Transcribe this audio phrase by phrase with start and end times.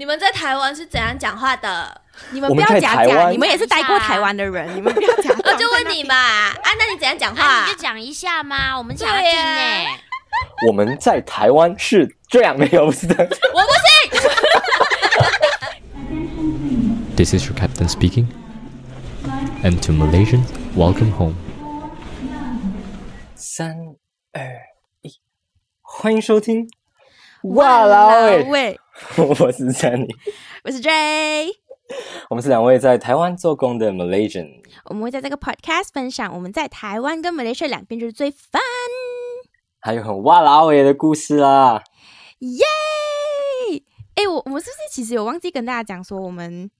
[0.00, 2.00] 你们在台湾是怎样讲话的？
[2.30, 5.52] 你们不要假假，你们也是待过台湾的人，你们不要假我。
[5.58, 7.78] 就问你嘛，啊，那你怎样讲啊，话你就？
[7.78, 9.98] 讲一下嘛，我们想要听对呀呢。
[10.66, 13.14] 我们在台湾是这样，没有不是的。
[13.14, 14.22] 我不信。
[17.14, 18.28] This is your captain speaking.
[19.62, 21.34] And to Malaysians, welcome home.
[23.34, 23.76] 三
[24.32, 24.40] 二
[25.02, 25.20] 一，
[25.82, 26.70] 欢迎收听。
[27.42, 28.80] 哇哇啦喂，喂，
[29.16, 30.14] 我是 Sunny，
[30.62, 31.48] 我是 Jay，
[32.28, 34.60] 我们是两位在台湾做工的 Malaysian。
[34.84, 38.60] 我们会在这个 podcast 分享我们在台湾跟 Malaysia 两边就是最 fun，
[39.80, 41.82] 还有很哇啦喂的故事啦。
[42.40, 42.64] 耶！
[44.16, 46.70] 哎，我我们是不是其实有忘记跟大家讲说我们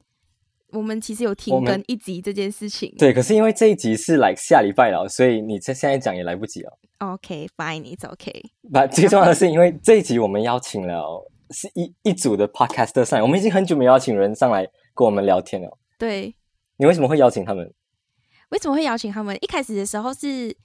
[0.73, 6.79] 我们其实有我停们更一集这件事情对，可是因为这一集是来下礼拜了，所以你这现在讲也来不及了。
[6.99, 8.31] ？OK，fine，it's OK。
[8.71, 15.79] 把最重要的是，因为这一集我们邀请了是一一组的 podcaster 上来，我们已经很久没邀请人上来跟我们聊天了。
[15.99, 16.35] 对，
[16.77, 17.73] 你为什么会邀请他们？
[18.51, 19.37] 为什么会邀请他们？
[19.41, 20.57] 一开始的时候是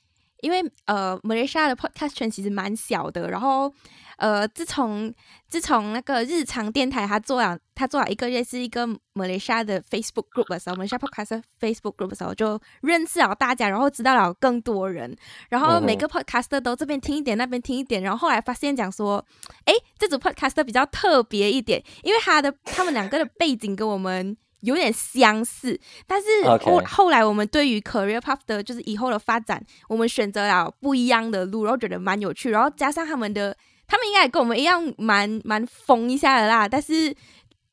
[0.42, 3.72] 因为呃，马来西亚的 podcast 圈其实蛮小的，然后
[4.18, 5.14] 呃，自从
[5.50, 15.16] 自从那个日常电台他做了他做了一个月是一个马来西亚的 Facebook group 的时候，马来西亚 podcast 的 Facebook group 的时候，就认识了大家，然后知道了更多人，
[15.50, 19.26] 然后每个 podcaster 都这边听一点，那边听一点，然后后来发现讲说，
[19.66, 24.38] 诶，这组 podcaster 比较特别一点，因为他的他们两个的背景跟我们。
[24.66, 26.28] 有点相似，但是
[26.66, 33.56] 后后来我们对于 career path 的，就是以后的发展，我们选择了不一样的路，然后觉得蛮有趣，然后加上他们的，
[33.88, 37.06] 他们应该也跟我们一样蛮蛮疯一下的啦，但是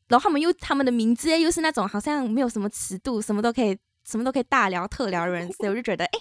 [0.09, 6.19] 然后他们又他们的名字又是那种好像没有什么尺度，什么都可以什么都可以大聊特聊的人， 所以我就觉得，哎，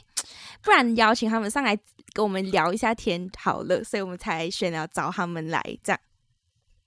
[0.63, 1.77] 不然邀请他们上来
[2.13, 5.99] 跟我们聊一下天好了，所以我们才选了找他们来这样。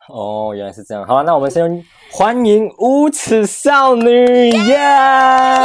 [0.09, 1.07] 哦，原来是这样。
[1.07, 1.63] 好、那我们先
[2.17, 4.59] 欢迎无耻少女，耶！
[4.69, 5.65] 耶我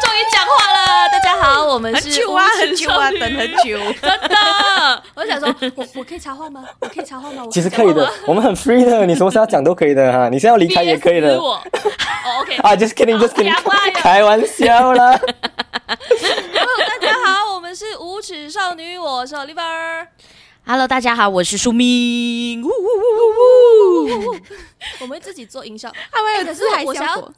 [0.00, 3.76] 终于讲话了，大家好，我们是很久啊，无耻很久啊，等很久。
[4.00, 4.36] 真的。
[5.16, 6.64] 我想说，我我可以插话吗？
[6.78, 7.44] 我可以插话吗？
[7.50, 10.26] 其实可以的我们很 free 的，你什么时候要讲都可以的哈。
[10.30, 11.40] 你现在要离开也可以的死。
[11.40, 11.54] 我。
[11.54, 11.60] 哦
[12.42, 12.54] ，OK。
[12.58, 13.56] 啊，just kidding，just kidding，呀
[13.94, 15.20] 开玩笑啦。
[15.88, 20.06] Hello，大家好，我们是无耻少女，我是 Oliver。
[20.66, 22.62] Hello，大家好，我是舒明。
[22.62, 24.36] 呜呜呜呜呜
[25.00, 25.92] 我们会自己做音效。
[26.10, 27.34] 他们有可是自嗨我想要效果，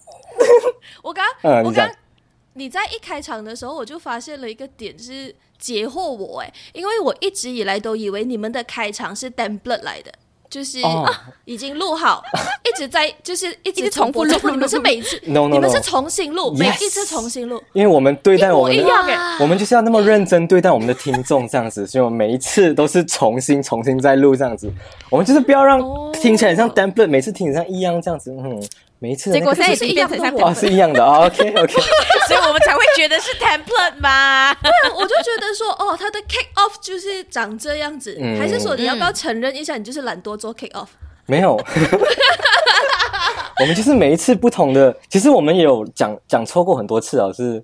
[1.02, 1.90] 我刚， 嗯，我刚，
[2.52, 10.12] 你在一开场的时候，我就发现了一个点是截获我哎，因为我一直以来都以为你们的开场是 template 来的。
[10.48, 12.20] 就是、哦啊已经录好，
[12.68, 19.38] 一直在就是一直重复录你们是每一次 No, no, 你们是重新录 Yes 每一次重新录，因为我们对待我们的一样哎。
[19.38, 24.68] 我们就是要那么认真对待我们的听众，这样子，所以我们每一次都是重新、重新再录这样子。
[25.08, 28.32] 我们就是不要让哦听起来像 template，每次听起来像一样这样子。
[28.32, 28.60] 嗯，
[28.98, 31.26] 每一次结果现在已是经变成像哦是一样的啊。
[31.26, 31.74] OK OK，
[32.28, 34.50] 所以我们才会觉得是 template 嘛。
[34.94, 40.88] 我就觉得说，哦，他的 kick off 就是长这样子，嗯还是说你要不要承认一下，你就是懒惰做 kick off？
[41.26, 41.56] 没有。
[43.60, 47.62] 我们就是每一次不同的，其实我们也有讲讲错过很多次啊，是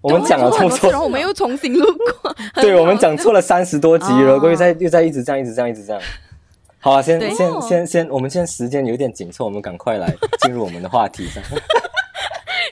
[0.00, 1.86] 我们讲了错然后我们又重新录
[2.20, 2.34] 过。
[2.62, 6.02] 对，我们讲错了三十多集然后又在又在一直这样，一直这样，一直这样。
[6.84, 11.42] 好啊，先先哦先先，我们现在时间有点紧凑，我们赶快来进入我们的话题上。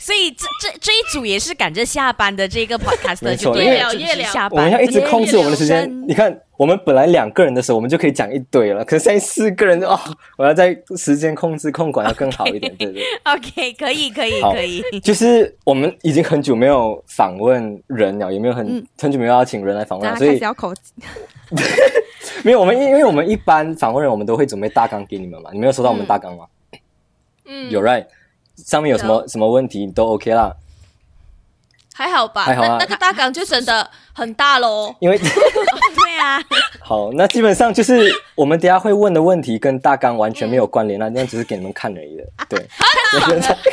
[0.03, 4.65] 所以这这这一组也是赶着下班的这个 podcast 的，就错因为对了，准时下班。
[4.65, 5.89] 我们要一直控制我们的时间。
[6.09, 9.97] 你看，我们本来两个人的时候，我们就可以讲一堆了，可是现在四个人哦，
[10.37, 13.03] 我要在时间控制控管要更好一点，对对。
[13.23, 14.83] OK，可以可以可以。
[15.01, 21.63] 就是我们已经很久没有访问人了，也没有很、嗯很久没有邀请人来访问了，所以然后开始要口
[22.43, 25.51] 没有我们，因为我们一般访问人，我们都会准备大纲给你们嘛。
[25.53, 26.45] 你们有收到我们大纲吗？
[27.47, 28.07] 嗯，有 right，
[28.65, 30.55] 上面有什么有什么问题都 OK 啦。
[31.95, 32.45] 还好吧？
[32.45, 34.95] 还好啊那那个大纲就真的很大喽。
[34.99, 35.19] 因为
[35.95, 36.43] 对啊，
[36.81, 42.25] 好，那基本上就是我们等一下会问的问题跟大纲完全没有关联啦，那样只是给你们看而已的。
[42.49, 42.59] 对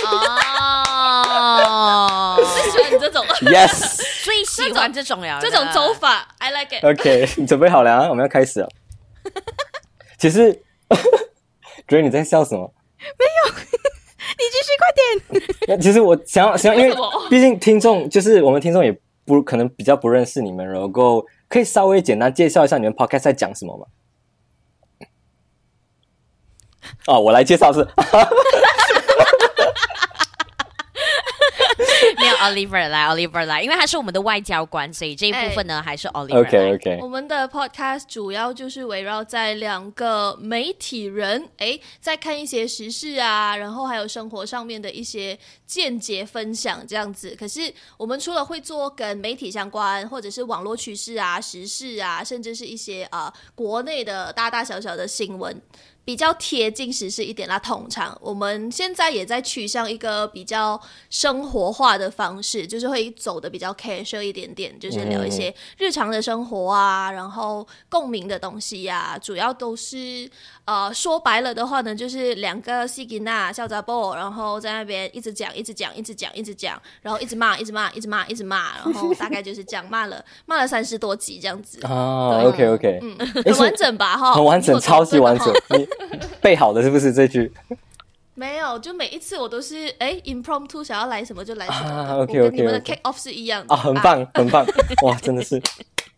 [0.06, 6.84] 哦，最喜欢你这种，Yes，最喜欢这种了，这种走法，I like it。
[6.84, 8.10] OK，你准备好了啊？
[8.10, 8.68] 我们要开始了。
[10.18, 10.52] 其实，
[11.88, 12.74] 觉得你在笑什么？
[14.40, 14.88] 你继续快
[15.68, 15.80] 点。
[15.82, 16.96] 其实我想要想要，因为
[17.30, 23.86] 毕竟听众就是我们听众也不可能比较不认识你们，然后可以稍微简单介绍一下你们 podcast 在讲什么吗？
[27.06, 27.80] 哦，我来介绍是，
[32.20, 36.40] 没有 Oliver 来，Oliver 来，因为他是我们的外交官，所以这一部分呢、还是 Oliver。
[36.40, 47.36] OK OK，我们的 podcast 主要就是围绕在两个媒体人，诶，在看一些时事啊，然后还有生活上面的一些见解分享这样子。
[47.38, 55.62] 可是我们除了会做跟媒体相关，或者是网络趋势啊、时事啊，甚至是一些呃国内的大大小小的新闻。
[56.10, 70.28] 比较贴近时事一点啦，通常我们现在也在趋向一个比较生活化的方式，就是会走的比较 casual 一点点，就是聊一些日常的生活啊，然后共鸣的东西呀、主要都是
[70.70, 84.16] 呃说白了的话呢，就是两个西吉娜笑杂波，然后在那边一直讲，一直讲，一直讲，一直讲，然后一直骂，一直骂，一直骂，一直骂，然后大概就是这样骂了骂了三十多集这样子，哦，OK OK，嗯，很完整吧？
[84.16, 85.52] 哈，很完整，超级完整。
[85.70, 85.88] 你
[86.40, 87.52] 背好的是不是这句？
[88.36, 91.90] 没有，就每一次我都是哎，impromptu 想要来什么就来什么。
[91.90, 93.94] 啊我 OK，跟 OK，你们的 kick off 是一样的啊，很。
[93.96, 94.66] 棒，很棒，
[95.04, 95.62] 哇，真的是。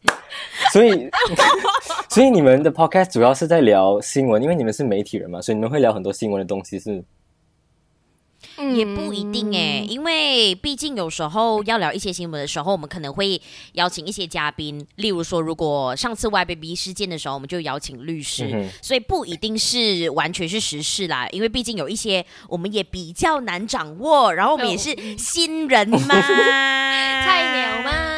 [0.74, 1.10] 所以，
[2.10, 7.04] 所以你们的 podcast 主要是在聊新闻，因为你们是媒体人嘛，所以你们会聊很多新闻的东西是。
[8.58, 13.40] 嗯也不一定诶、因为毕竟有时候要聊一些新闻的时候，我们可能会
[13.74, 25.98] 邀请一些嘉宾，例如说，如果上次 YBB 事件的时候，我们就邀请律师，嗯所以不一定是完全是时事啦，因为毕竟有一些我们也比较难掌握，然后我们也是新人嘛，
[27.24, 27.84] 菜鸟？
[27.84, 28.11] 吗？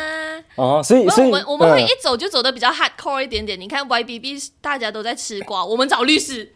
[0.56, 3.60] 哦，所以所以我们我们会嗯一走就走的比较 hardcore 一点点。
[3.60, 6.54] 你看 YBB 大家都在吃瓜，我们找律师，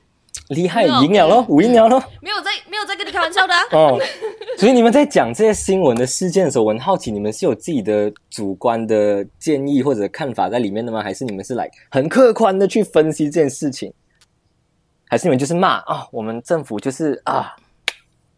[0.50, 2.04] 厉害，有赢了咯，五赢了咯。
[2.22, 3.62] 没有在没有在跟你开玩笑的、啊。
[3.72, 4.00] 哦，
[4.58, 11.02] 所以你们在讲这些新闻的事件的时候，我很好奇，你们是有自己的主观的建议或者看法在里面的吗？
[11.02, 13.92] 还是你们是来很客观的去分析这件事情？
[15.10, 17.56] 还是你们就是骂啊、我们政府就是啊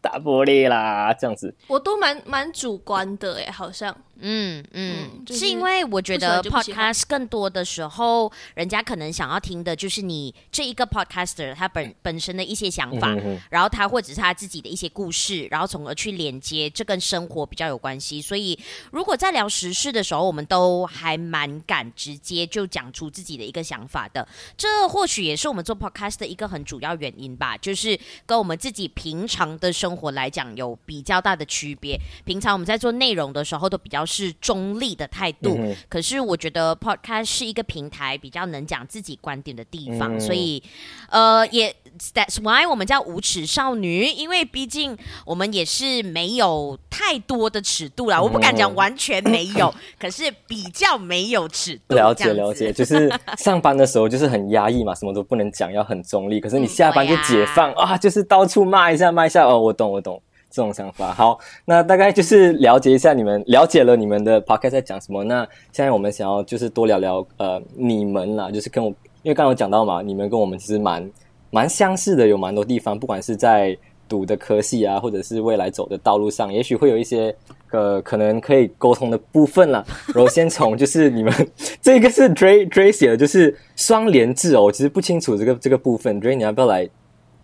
[0.01, 1.53] 大玻璃啦这样子？
[1.67, 13.15] 我都蛮蛮主观的哎，好像嗯嗯是是因为我觉得 podcast 更多的时候，人家可能想要听的就是你这一个 podcaster 他本本身的一些想法，
[13.49, 18.21] 然后他或者是他自己的一些故事，然后从而去连接，这跟生活比较有关系。
[18.21, 18.57] 所以
[18.91, 24.27] 如果在聊时事的时候，我们都还蛮敢直接就讲出自己的一个想法的。
[24.57, 31.99] 这或许也是我们做 podcast 的一个很主要原因吧，就是跟我们自己平常的生活来讲有比较大的区别。
[32.25, 40.61] 平常我们在做内容的时候都比较是中立的态度，嗯可是我觉得 podcast 是一个平台，比较能讲自己观点的地方，嗯所以
[41.09, 41.73] 呃，也
[42.13, 51.95] that's why 我们叫无耻少女，因为毕竟我们也是没有太多的尺度啦，我不敢讲完全没有， 可是比较没有尺度。
[51.95, 56.39] 了解了解，就是上班的时候就是很压抑嘛，什么都不能讲，要很中立。
[56.39, 59.45] 可是你下班就解放、啊就是到处骂一下骂一下。
[59.45, 61.13] 哦，我懂我懂这种想法。
[61.13, 65.23] 好，那大概就是了解一下你们，了解了你们的 podcast 在讲什么。
[65.23, 68.89] 那现在我们想要就是多聊聊呃你们啦，就是跟我，
[69.21, 71.09] 因为刚刚有讲到嘛，你们跟我们其实蛮
[71.51, 77.35] 蛮相似的，有蛮多地方，不管是在读的科系啊，或者是未来走的道路上，也许会有一些
[77.71, 79.85] 呃可能可以沟通的部分啦。
[80.15, 81.31] 然后先从就是你们
[81.79, 86.89] 这个是 Dray Dray 写的，就是双联制哦，我其实不清楚这个这个部分，Dray 你要不要来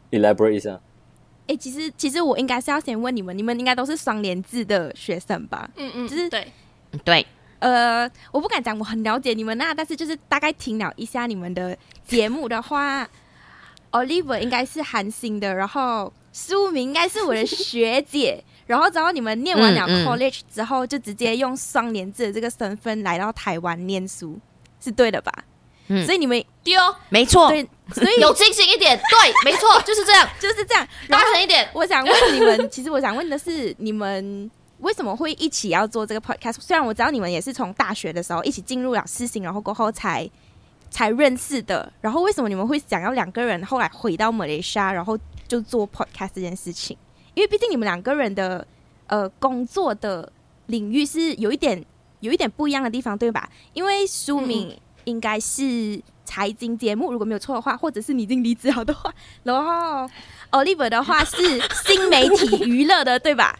[0.09, 0.79] elaborate 一下？
[1.47, 5.69] 哎、其实其实我应该是要先问你们，你们应该都是双联制的学生吧？
[5.75, 6.51] 嗯嗯，就是对，
[7.03, 7.25] 对，
[7.59, 11.77] 呃，我不敢讲我很了解你们那，但是就是大概听了一下你们的
[12.07, 13.07] 节目的话
[13.91, 24.39] ，Oliver 应该是韩星的，然后苏明应该是我的学姐，然后之后你们念完了 college 之后，就直接用双联制的这个身份来到台湾念书，
[24.81, 25.31] 是对的吧？
[25.87, 26.03] 嗯。
[26.05, 26.79] 所以你们丢。
[27.09, 30.87] 没错，对，所以有清醒一点，对，没错，就是这样， 就是这样。
[31.07, 31.69] 然后大声一点。
[31.73, 34.49] 我想问你们，其实我想问的是，你们
[34.79, 36.55] 为什么会一起要做这个 podcast？
[36.59, 40.29] 虽然我知道你们也是从大学的时候一起进入了私信，然后过后才
[40.89, 41.91] 才认识的。
[42.01, 46.97] 然后为什么你们会想要两个人后来回到马来西亚，然后就做 podcast 这件事情？
[47.33, 48.65] 因为毕竟你们两个人的
[49.07, 50.31] 呃工作的
[50.67, 51.85] 领域是有一点
[52.21, 53.49] 有一点不一样的地方，对吧？
[53.73, 56.01] 因为苏敏应该是
[56.35, 59.09] 财经节目，如果没有错的话，或者是你已经离职好的话，
[59.43, 60.09] 然后
[60.51, 61.37] Oliver 的话是
[61.85, 63.57] 新媒体娱乐的，对吧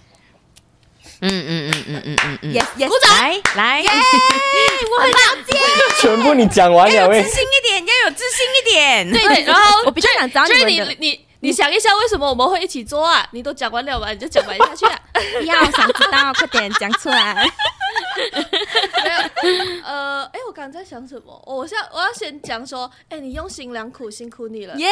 [1.22, 5.16] 嗯嗯嗯嗯嗯嗯嗯，？Yes Yes，鼓掌来来，我很了
[5.48, 5.58] 解。
[6.02, 9.10] 全部你讲完了喂要有自，信一点，要有自信一点。
[9.10, 13.26] 对，然后我比较想知道就是你你们的，你你想一下，为什么我们会一起做啊？
[13.32, 15.00] 你都讲完了吧，你就讲完下去啊。
[15.46, 17.50] 要想知道，快点讲出来。
[19.04, 21.34] 没有，呃，哎，我刚才在想什么？
[21.46, 24.76] 哦我现在我要先讲说，哎，你用心良苦，辛苦你了。
[24.76, 24.88] 耶！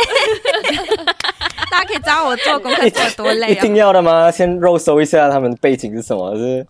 [1.72, 3.50] 大家可以知道我做功课做得多累啊。
[3.50, 4.30] 一定要的吗？
[4.32, 6.36] 先肉搜一下他们背景是什么？
[6.36, 6.66] 是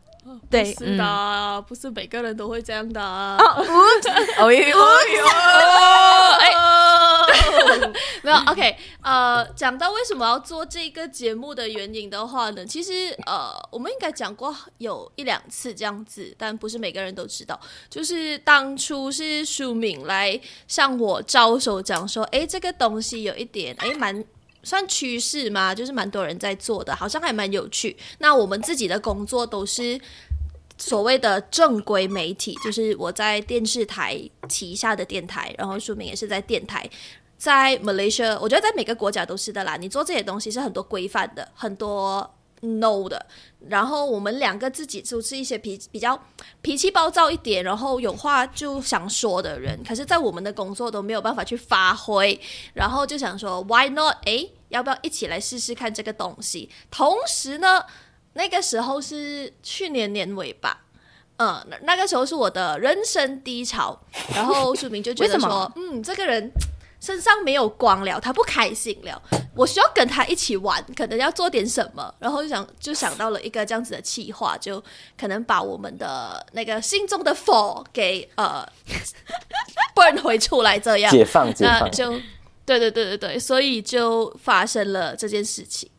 [0.49, 3.01] 对，不是的，不是每个人都会这样的。
[3.01, 3.37] 哦，
[4.39, 4.69] 哦呦没
[8.33, 17.59] 有，OK，呃，讲到为什么要做这个节目的原因的话呢，其实呃，我们应该讲过有一两次这样子，但不是每个人都知道。
[17.89, 24.23] 就是当初是书敏来向我招手讲说，哎，这个东西有一点，哎，蛮
[24.63, 27.95] 算趋势嘛，就是蛮多人在做的，好像还蛮有趣。
[28.19, 29.99] 那我们自己的工作都是。
[30.75, 36.89] 所谓的正规媒体，就是我在电视台旗下的电台，然后书明也是在电台，
[37.43, 39.75] 在 Malaysia，我觉得在每个国家都是的啦。
[39.75, 43.25] 你做这些东西是很多规范的，很多 no 的。
[43.67, 46.17] 然后我们两个自己就是一些脾比较
[46.61, 52.39] 脾气暴躁一点，然后有话就想说的人，可是，在我们的工作都没有办法去发挥，
[52.73, 54.15] 然后就想说 Why not？
[54.23, 56.69] 诶，要不要一起来试试看这个东西？
[56.89, 57.83] 同时呢？
[58.35, 60.85] 那个时候是去年年尾吧，
[61.37, 63.99] 嗯，那那个时候是我的人生低潮，
[64.33, 66.49] 然后书明就觉得说，嗯，这个人
[67.03, 69.21] 身上没有光了，他不开心了，
[69.53, 74.81] 我需要跟他一起玩，可能要做点什么，然后就想就想到了一个这样子的计划，就
[75.19, 78.65] 可能把我们的那个心中的火给呃
[79.93, 82.11] burn 回出来，这样解放解放，就
[82.65, 85.89] 对对对对对，所以就发生了这件事情。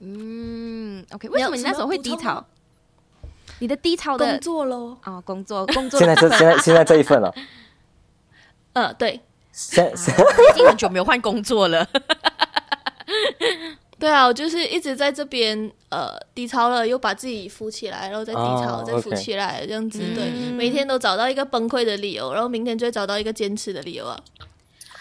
[0.00, 2.42] 嗯，OK，为什么你那时候会低潮？
[3.58, 4.96] 你的低潮的工作喽？
[5.04, 6.00] 哦，工作，工作。
[6.00, 7.34] 现在这现在现在这一份了。
[8.72, 9.20] 呃，对。
[9.58, 11.84] 现已经很久没有换工作了。
[13.98, 19.98] 对啊，我就是一直在这边呃低潮了，又把自己扶起来，然后再低潮，再扶起来，这样子。
[20.14, 24.16] 对，每天都找到一个崩溃的理由，然后明天就会找到一个坚持的理由啊。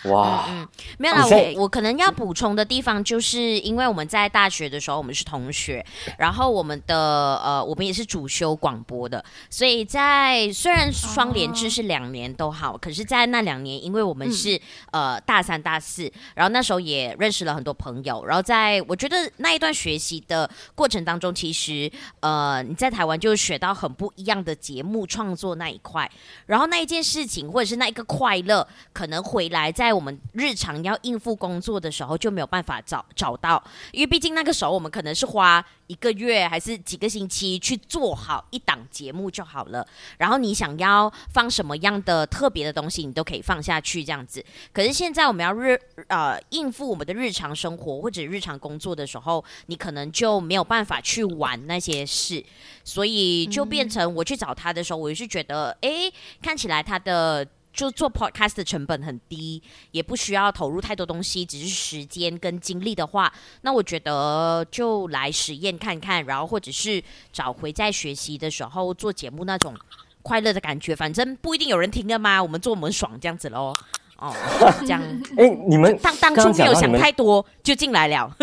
[0.03, 0.67] 哇，嗯，
[0.99, 5.83] 没有啦，我我可能要补充的地方，就是因为我们在大学的时候我们是同学，
[6.19, 6.95] 然后我们的
[7.43, 14.61] 呃我们也是主修广播的，所以在虽然双联制是两年都好，可是，在那两年，因为我们是
[14.91, 26.09] 呃大三大四，然后那时候也认识了很多朋友，然后在我觉得那一段学习的过程当中，其实呃你在台湾就学到很不一样的节目创作那一块，
[26.45, 29.86] 然后那一件事情或者是那一个快乐，可能回来在。
[29.87, 33.63] 在我们日常要应付工作的时候就没有办法找找到，
[33.93, 39.87] 因为毕竟那个时候我们可能是花一个月还是几个星期去做好一档节目就好了。
[40.17, 44.43] 然后你想要放什么样的特别的东西，你都可以放下去这样子。
[44.73, 45.79] 可是现在我们要日
[46.09, 52.43] 呃应付我们的日常生活或者日常工作的时候，你可能就没有办法去玩那些事，
[52.83, 57.47] 所以就变成我去找他的时候，我是觉得哎，看起来他的。
[57.77, 63.31] 就做 podcast 的成本很低，也不需要投入太多东西，只是时间跟精力的话，
[63.61, 69.75] 那我觉得就来实验看看，然后或者是找回在学习的时候做节目那种
[70.23, 73.71] 快乐的感觉，反正不一定有人听的嘛，我们做我们爽这样子喽。
[74.17, 74.33] 哦，
[74.81, 74.99] 这样。
[75.37, 78.35] 哎，你们当当初没有想太多就进来了，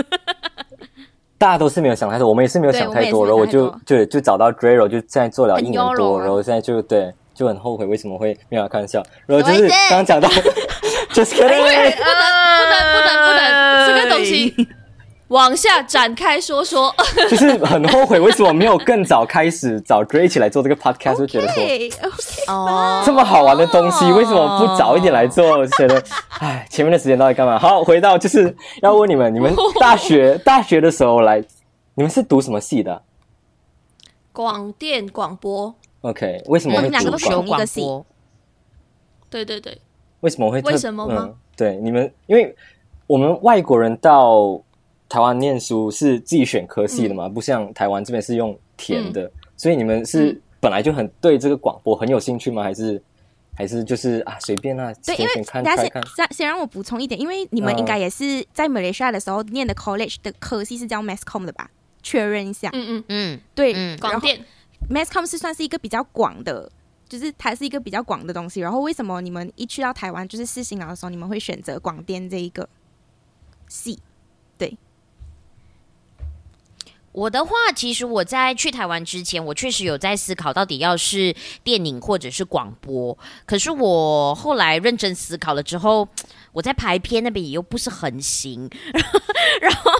[1.36, 7.12] 大家都是没有想太多，我们也是没有想太多，然后我就就就找到 Drero，就现在做了一年多，然后现在就对。
[7.34, 10.28] 就很后悔为什么会没有开玩笑，然后就是刚刚讲到，，
[11.12, 14.54] just kidding，不能不能不能不能这个东西
[15.28, 16.94] 往下展开说说，
[17.28, 21.62] 就是很后悔为什么没有更早开始找 Gray 一起来做这个 podcast，就觉得说
[22.46, 25.58] 哦这么好玩的东西为什么不早一点来做？
[25.58, 26.00] 我觉得
[26.38, 27.58] 哎前面的时间到底干嘛？
[27.58, 31.42] 好，回到就是要问你们，你们大学大学的时候来，
[31.94, 33.02] 你们是读什么系的？
[34.30, 35.74] 广电广播。
[36.04, 37.10] OK，为什么会读
[37.46, 38.06] 广播？
[39.30, 39.80] 对对对，
[40.20, 40.60] 为什么会？
[40.60, 41.34] 为什么吗？
[41.56, 42.54] 对，你们因为
[43.06, 44.62] 我们外国人到
[45.08, 52.62] 台湾念书是自己选科系的嘛，不像台湾这边是用填的，所以你们是本来就很对这个广播很有兴趣吗？
[52.62, 53.02] 还是
[53.56, 54.92] 还是就是啊随便啊？
[55.06, 55.90] 对，因为大家先
[56.32, 61.70] 先让我补充一点，因为你们应该也是在马来西亚的时候念的 college 的科系是叫 masscom 的吧？
[62.02, 62.68] 确认一下。
[62.74, 64.38] 嗯嗯嗯，对，广电。
[64.88, 66.70] Masscom 是算是一个比较广的，
[67.08, 68.60] 就是它是一个比较广的东西。
[68.60, 72.68] 然后为什么你们一去到台湾就是试新郎的时候，你们会选择广电这一个
[73.68, 73.98] 系？
[74.56, 74.76] 对，
[77.14, 83.16] 我的话，其实我在去台湾之前，我确实有在思考到底要是电影或者是广播。
[83.46, 86.06] 可是我后来认真思考了之后。
[86.54, 88.70] 我在排片那边也又不是很行，
[89.60, 89.90] 然后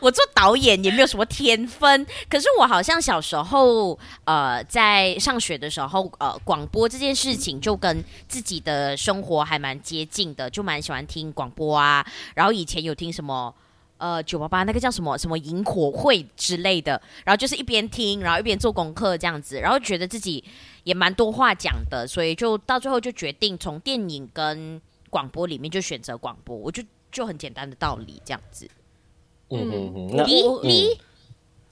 [0.00, 2.06] 我做导演也没有什么天分。
[2.30, 12.06] 可是我好像小时候呃在上学的时候呃广播这件事情就跟自己的生活还蛮接近的，就蛮喜欢听广播啊。
[12.36, 13.52] 然后以前有听什么
[13.98, 15.16] 呃九八八那个叫什么？
[15.18, 20.42] 什么萤火会之类的，然后就是一边听，然后一边做功课这样子，然后觉得自己
[20.84, 28.68] 也蛮多话讲的，所以就到最后就决定从电影跟广播里面就选择广播，我就就很简单的道理这样子。
[29.50, 30.68] 嗯嗯嗯，那我嗯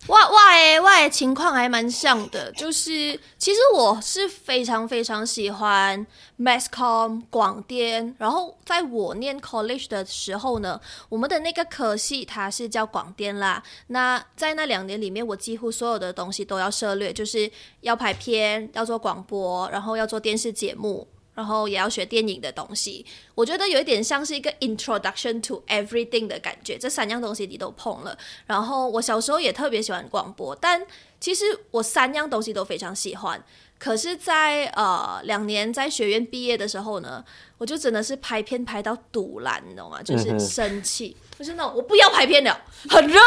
[0.08, 6.06] 哇哇诶哇诶情况还蛮像的，就是其实我是非常非常喜欢
[6.38, 13.62] mass com 广电，然后在我念 college 的时候呢，我们的那个科系它是叫广电啦。
[13.86, 21.08] 那在那两年里面，我几乎所有的东西都要涉略，就是要拍片，要做广播，然后要做电视节目。
[21.34, 28.16] 然后也要学电影的东西，我觉得有一点像是一个 introduction to everything 的感觉，这三样东西你都碰了。
[28.46, 30.86] 然后我小时候也特别喜欢广播，但
[31.18, 33.44] 其实我三样东西都非常喜欢。
[33.76, 37.22] 可是在，呃两年在学院毕业的时候呢，
[37.58, 40.00] 我就真的是拍片拍到堵烂，你懂吗？
[40.02, 43.20] 就是生气，就是那种我不要拍片了，很热，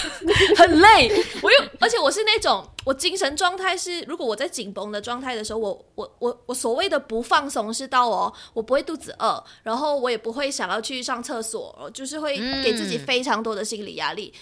[0.56, 1.10] 很累。
[1.42, 14.32] 我又而且我是那种我精神状态是，如果我在紧绷的状态的时候，我我我我所谓的不放松是到哦，我不会肚子饿，然后我也不会想要去上厕所，就是会给自己嗯非常多的心理压力。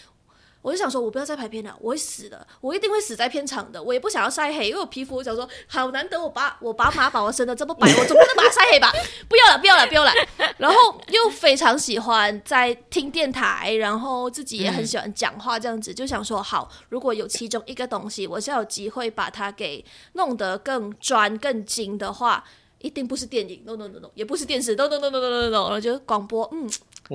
[0.62, 3.82] 我就想说，我不要再拍片了，我会死的，我一定会死在片场的。
[3.82, 8.90] 我也不想要晒黑，因为我皮肤，我想说，好难得我把我爸妈把我生的这么白，我总不能把它晒黑吧？
[9.28, 10.12] 不要了，不要了，不要了。
[10.58, 22.44] 然后又非常喜欢在听电台，然后自己也很喜欢讲话，这样子、就想说，好，如果有其中一个东西，我是要有机会把它给弄得更专、更精的话。
[22.78, 26.68] 一定不是电影，no no no no，也不是电视，no no no no no no no，然后就广播，嗯，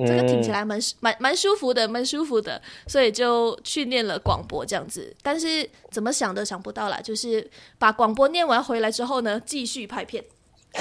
[0.06, 5.14] 这个听起来蛮蛮蛮舒服的，蛮舒服的，所以就去念了广播这样子。
[5.22, 10.22] 但是怎么想都想不到啦，就是把广播念完回来之后呢，继续拍片。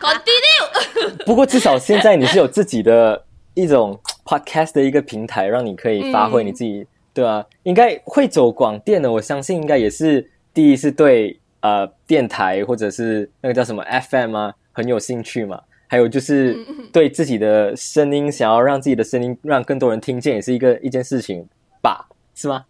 [0.00, 15.62] Continue，不过至少现在你是有自己的一种 podcast 的一个平台，让你可以发挥你自己，对啊，应该会走广电的，我相信应该也是第一是对呃电台或者是那个叫什么 FM 啊很有兴趣嘛。
[15.86, 16.56] 还有就是
[16.92, 21.46] 对自己的声音，想要让自己的声音让更多人听见，也是一个一件事情
[21.82, 22.64] 吧，是吗？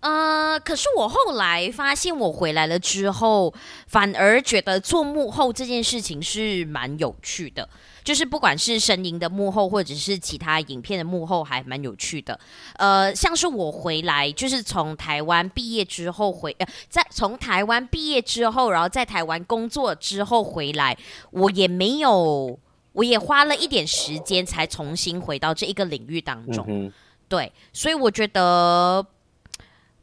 [0.00, 3.52] 呃，可是我后来发现，我回来了之后，
[3.88, 7.68] 反而觉得做幕后这件事情是蛮有趣的。
[8.04, 12.38] 就是不管是声音的幕后，或者是其他影片的幕后，还蛮有趣的。
[12.76, 20.96] 呃，像是我回来，就是从台湾毕业之后回，呃，在从台湾毕业之后，然后在台湾工作之后回来，
[21.32, 22.58] 我也没有，
[22.92, 26.64] 我也花了一点时间才重新回到这一个领域当中。
[26.68, 26.90] 嗯，
[27.28, 29.04] 对，所以我觉得。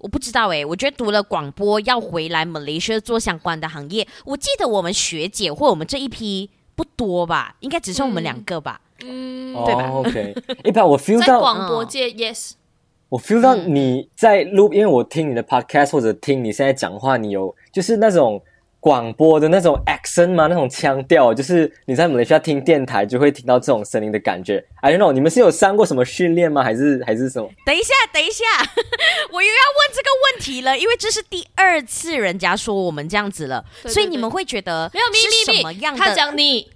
[0.05, 8.79] 我不知道诶，我觉得读了广播要回来 Malaysia 做相关的行业，我记得我们学姐或我们这一批不多吧，应该只剩我们两个吧。
[9.03, 12.55] 嗯，对吧哦？OK，一般我 feel 到广播界、y e s
[13.09, 18.39] 我 feel 到嗯你在录，因为我听你的 podcast 或者听你现在讲话，你有就是那种
[18.79, 19.75] 广播的那种
[20.15, 20.47] accent 吗？
[20.47, 24.63] 那种腔调，就是你在马来西亚听电台就会听到这种声音的感觉。
[24.81, 26.63] I don't know，你们是有上过什么训练吗？
[26.63, 27.49] 还是还是什么？
[27.65, 28.43] 等一下，等一下，
[29.31, 35.99] 我又要问这个问题了，因为这是第二次人家说我们这样子了，对对所以你们会觉得没有咪是咪咪，什么样的？
[35.99, 36.71] 他讲你，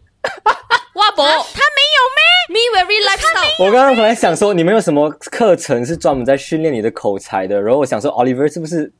[0.95, 7.61] 哇博， 他没有咩？Me very lifestyle，我刚刚本来想说，你们有什么课程是专门在训练你的口才的？
[7.61, 8.91] 然后我想说，Oliver 是不是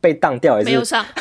[0.00, 0.54] 被当掉？
[0.54, 1.04] 还是没有上。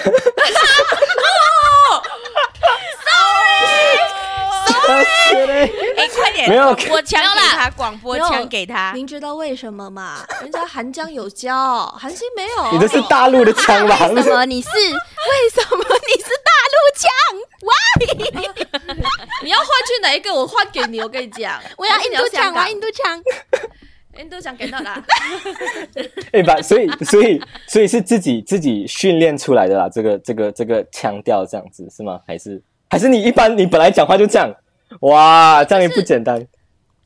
[5.46, 8.92] 哎，快点，没有广播腔没有啦给他，广播枪给他。
[8.96, 10.26] 您知道为什么吗？
[10.42, 12.72] 人家韩江有教，韩星没有。
[12.72, 14.08] 你这是大陆的枪吧？
[14.14, 14.70] 为什么 你是？
[14.70, 17.10] 为什么你是大陆枪？
[17.68, 17.74] 哇！
[19.44, 20.34] 你要换去哪一个？
[20.34, 23.22] 我换给你，我跟你讲， 我要印度枪，我要印度枪。
[24.20, 25.04] 印度腔给到啦。
[26.32, 32.20] 哎把，所以所以所以是自己自己训练出来的啦，这个这个这个腔调这样子是吗？
[32.26, 34.52] 还是还是你一般你本来讲话就这样？
[35.02, 36.46] 哇，这样也不简单。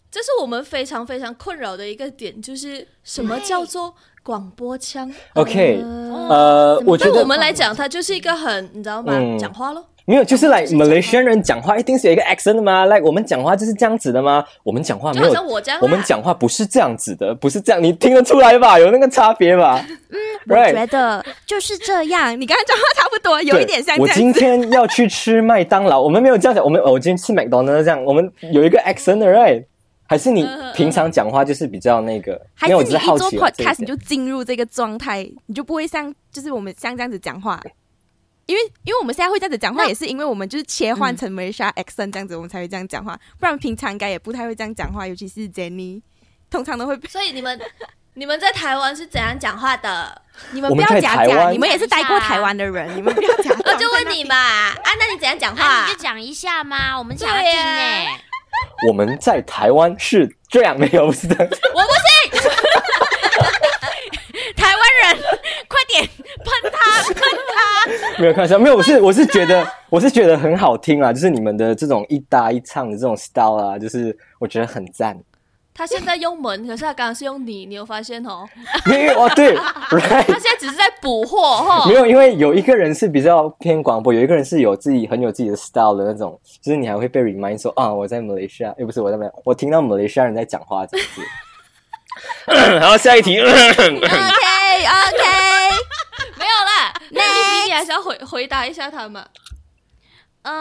[0.10, 9.14] 这是我们非常非常困扰的一个点，就是什么叫做广播腔 OK，呃呃，我觉对得我们来讲，它就是一个很，你知道吗？
[9.16, 9.86] 嗯讲话咯。
[10.12, 12.86] 没有，就是来就是讲话 Malaysian 人讲话一定是有一个 accent 的吗？
[12.88, 14.44] 来，我们讲话就是这样子的吗？
[14.62, 18.78] 我们讲话没有像，我这样啊，我们讲话不是这样子的，不是这样，你听得出来吧？
[18.78, 19.82] 有那个差别吧？
[20.10, 20.18] 嗯
[20.50, 22.38] 我觉得就是这样。
[22.40, 24.66] 你刚刚讲话差不多，有一点像我今这样子。
[24.66, 29.64] 天要去吃麦当劳，我们没有这样讲，我们哦我今天吃 McDonald 这样，我们有一个 accent 的 right？
[30.08, 32.42] 还是你平常讲话就是比较那个？
[32.54, 37.62] 还是你一做 podcast 你就进入这个状态，你就不会像就是我们像这样子讲话，
[38.52, 46.02] 因为因为我们现在会这样子讲话，也是因为我们就是切换成 Malaysia accent 这样子，我们才会这样讲话，不然平常应该也不太会这样讲话，尤其是 Jenny，
[46.50, 47.58] 通常都会被所以你们
[48.16, 50.22] 你们在台湾是怎样讲话的？
[50.52, 53.74] 你们不要假假，你们也是待过台湾的人， 你们不要假我。
[53.76, 55.98] 就问你嘛，啊，那你怎样讲啊，话你就？
[55.98, 58.22] 讲一下嘛，我们想要听对呀哎。
[58.88, 61.48] 我们在台湾是这样，没有 不是这样。
[61.74, 61.94] 我不
[62.34, 62.52] 信，
[64.56, 65.24] 台湾人，
[65.70, 66.10] 快点
[66.46, 67.16] 喷他，喷
[68.16, 68.22] 他！
[68.22, 75.18] 没有开玩笑，没有，我是我是觉得 我是觉得很好听啊，就是你们的这种一搭一唱的这种 style 啊，就是我觉得很赞。
[75.74, 78.46] 他现在用门，可是他刚刚是用你，你有发现哦？
[78.86, 79.56] 没有哦对
[79.90, 81.94] 他现在只是在补货哈没。
[81.94, 91.22] 有，因为有一个人是比较偏广播，有一个人是有自己很有自己的 style 的那种，就是你还会被 remind 说啊，我在 Malaysia，又不是我在没有，我听到 Malaysia 人在讲话这样子。
[92.78, 94.12] 然后下一题，OK OK，没有
[96.66, 99.26] 啦， 那你你还是要回回答一下他们。
[100.44, 100.52] 嗯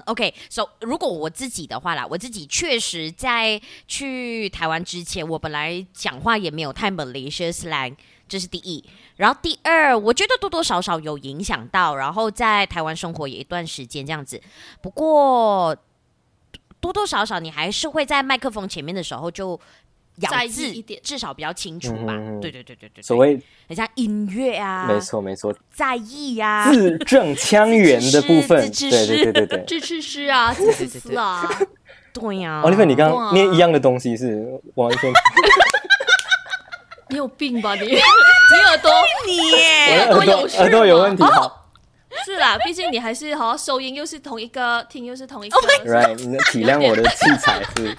[0.00, 7.94] ，OK，so、如果我自己的话啦，我自己确实在去台湾之前，我本来讲话也没有太 Malaysia slang，
[8.28, 8.84] 这是第一。
[9.16, 14.42] 然后第二，我觉得多多少少有影响到，然后在台湾生活也一段时间这样子。
[14.82, 15.76] 不过
[16.80, 19.60] 多多少少你还是会在麦克风前面的时候就
[20.20, 21.00] 咬在意字一点。
[21.02, 22.14] 至少比较清楚吧。
[22.40, 29.64] 对对对对对，所谓很像音乐啊，没错没错，在意呀、字正腔圆的部分，对对对对对。
[29.64, 31.48] 支持诗啊，支持诗啊，
[32.12, 33.26] 对呀、Oliver，你刚哇。
[33.26, 35.12] 刚念一样的东西是完全，
[37.08, 37.86] 你有病吧你？
[37.92, 37.96] 你
[38.66, 38.90] 耳朵？
[39.26, 40.62] 你我耶的耳朵有事吗？
[40.62, 41.22] 耳朵有问题。
[41.22, 41.56] 好。
[42.24, 45.56] 是啦，毕竟你还是好好收音，又是同一个，听又是同一个。
[45.86, 47.96] ，right，你体谅我的器材是。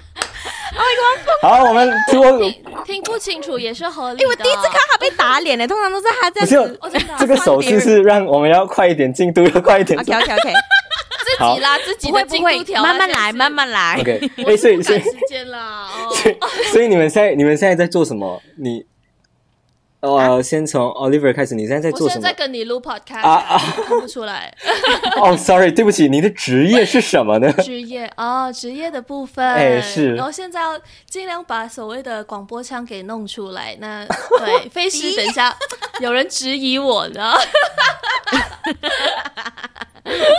[1.42, 2.50] 好，我们听我
[2.84, 4.24] 听不清楚也是合理的。
[4.24, 6.78] 哎，我第一次看他被打脸呢，通常都是他这不是样子。
[6.80, 9.98] 哦，真的啊 这个手势是让我们要快一点进度，要快一点。
[9.98, 10.52] OK OK OK，
[11.24, 13.52] 自己拉自己会的进不会度，条啊，慢慢来，慢。
[13.52, 13.98] 慢来。
[14.00, 16.14] OK，我哎，所以所以时间啦，哦，
[16.72, 18.40] 所以你们现在你们现在在做什么？
[18.56, 18.84] 你
[20.02, 22.32] 呃，先从 Oliver 开始，你现在在做什么我现在？
[22.34, 24.52] 跟你录 podcast，啊啊看不出来
[25.22, 27.52] 哦，sorry，对不起，你的职业是什么呢？
[27.62, 30.76] 职业哦，职业的部分，哎是然后现在要
[31.08, 33.76] 尽量把所谓的广播腔给弄出来。
[33.78, 34.04] 那
[34.44, 35.56] 对，费事等一下
[36.00, 37.34] 有人质疑我呢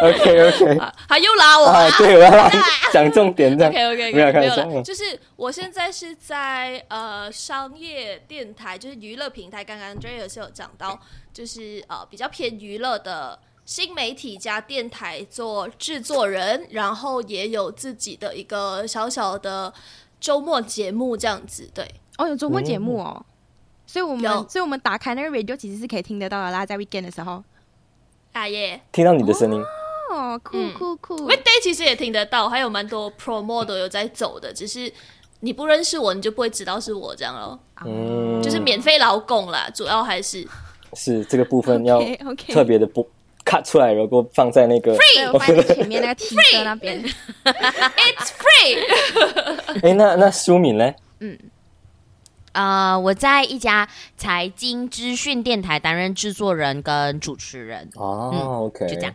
[0.03, 2.51] ，OK OK，啊他又拉我啊，对，我要拉
[2.91, 3.71] 讲重点这样。
[3.71, 9.63] OK OK，没有开没有了，就是我现在是在呃商业电台，就是娱乐平台。
[9.63, 10.99] 刚刚 Dre 也是有讲到，
[11.31, 19.73] 就是呃比较偏娱乐的新媒体加电台做制作人，然后也有自己的一个小小的
[20.19, 21.69] 周末节目这样子。
[21.73, 21.87] 对，
[22.17, 23.25] 哦，有周末节目哦，
[23.85, 27.41] 所以我们所以我们打开那个 radio 其实是可以听得到的啦，在 weekend 的时候。
[28.33, 29.63] 啊耶听到你的声音，
[30.09, 34.91] 哦，酷嗯酷酷！，Weekday 其实也听得到，还有蛮多 promo 都有在走的，只是。
[35.43, 40.47] 你不认识我，你就不会知道是我这样咯，嗯，就是免费劳工啦，主要还是
[40.93, 42.01] 是这个部分要
[42.47, 43.05] 特别的不
[43.43, 44.95] cut 出来，然后放在那个。
[44.95, 47.03] 对我放在前面那个 T 色那边。
[47.43, 49.81] It's free。
[49.83, 50.93] 哎，那那舒敏呢？
[51.19, 51.37] 嗯
[52.53, 59.13] 呃，我在一家财经资讯电台担任制作人跟主持人，哦，OK，就这样。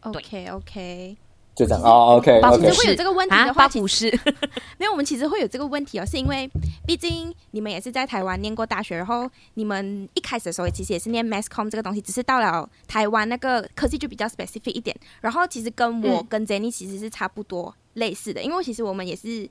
[0.00, 1.16] OK OK，
[1.54, 1.82] 就这样。
[1.82, 4.10] 哦，OK 其实会有这个问题啊，的话，八股市，
[4.78, 6.50] 没有，我们其实会有这个问题哦，是因为
[6.86, 19.48] 毕竟你们也是在台湾念过大学，然后你们一开始的时候其实也是念 mass com 这个东西，只是到了台湾那个科技就比较 specific 一点，然后其实跟我嗯跟 Jenny 其实是差不多类似的，因为其实我们也是。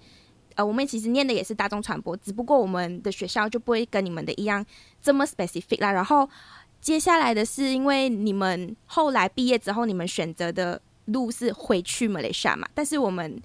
[0.55, 4.63] 呃，我们其实念的也是大众传播，只不过我们的学校就不会跟你们的一样
[5.01, 5.91] 这么 specific 啦。
[5.91, 6.29] 然后
[6.79, 13.41] 接下来的是，因为你们后来毕业之后，你们选择的路是回去马来西亚嘛，但是我们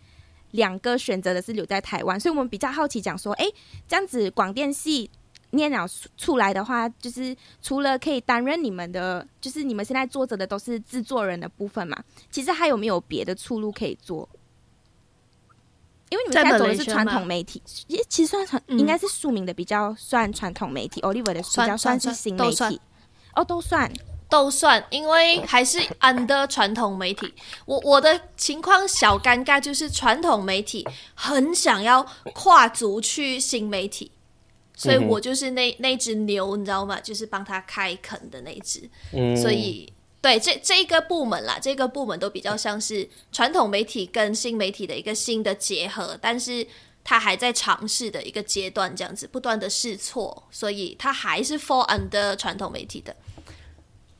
[0.52, 3.52] 两个选择的是留在台湾，所以我们比较好奇，讲说，诶，
[3.86, 5.10] 这样子广电系
[5.50, 14.28] 念了出来的话，就是除了可以担任你们的，就是你们现在做着的都是制作人的部分嘛，其实还有没有别的出路可以做？
[16.10, 22.80] 因为你们在现在走的是传统媒体，也其实算传、嗯应该是庶民的比较算传统媒体，Oliver 的比较算是新媒体，
[23.34, 23.92] 哦，都算。
[24.28, 27.32] 都算，因为还是 under 传统媒体。
[27.64, 34.10] 我我的情况小尴尬，就是传统媒体很想要跨足去新媒体，
[34.76, 37.00] 所以我就是那那只牛，你知道吗？
[37.00, 38.88] 就是帮他开垦的那只。
[39.12, 46.66] 嗯，所以对这这一个部门啦，这个部门都比较像是传统媒体跟新媒体的一个新的结合，但是
[47.02, 53.16] 它还在尝试的一个阶段，这样子不断的试错，所以它还是 fall under 传统媒体的。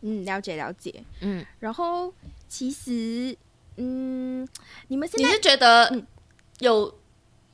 [0.03, 1.03] 嗯，了解了解。
[1.21, 2.13] 嗯，然后
[2.49, 3.37] 其实，
[3.77, 4.47] 嗯，
[4.89, 6.07] 你们现在你是觉得嗯
[6.61, 6.98] 有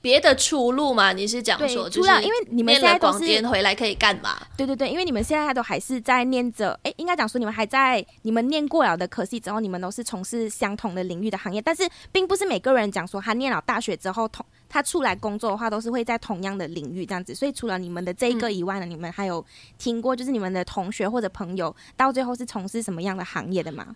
[0.04, 1.14] 别的出路嘛？
[1.14, 4.36] 你是讲说，除了因为你们现在都是电回来可以干嘛？
[4.54, 17.34] 对对对，因为你们现在都还是在念着，哎，应该讲说你们还在你们念过了的科系之后，你们都是从事相同的领域的行业，但是并不是每个人讲说他念了大学之后同他出来工作的话，都是会在同样的领域这样子。
[17.34, 19.42] 所以除了你们的这一个以外呢，你们还有
[19.78, 23.86] 听过就是你们的同学或者朋友到最后是从事什么样的行业的吗？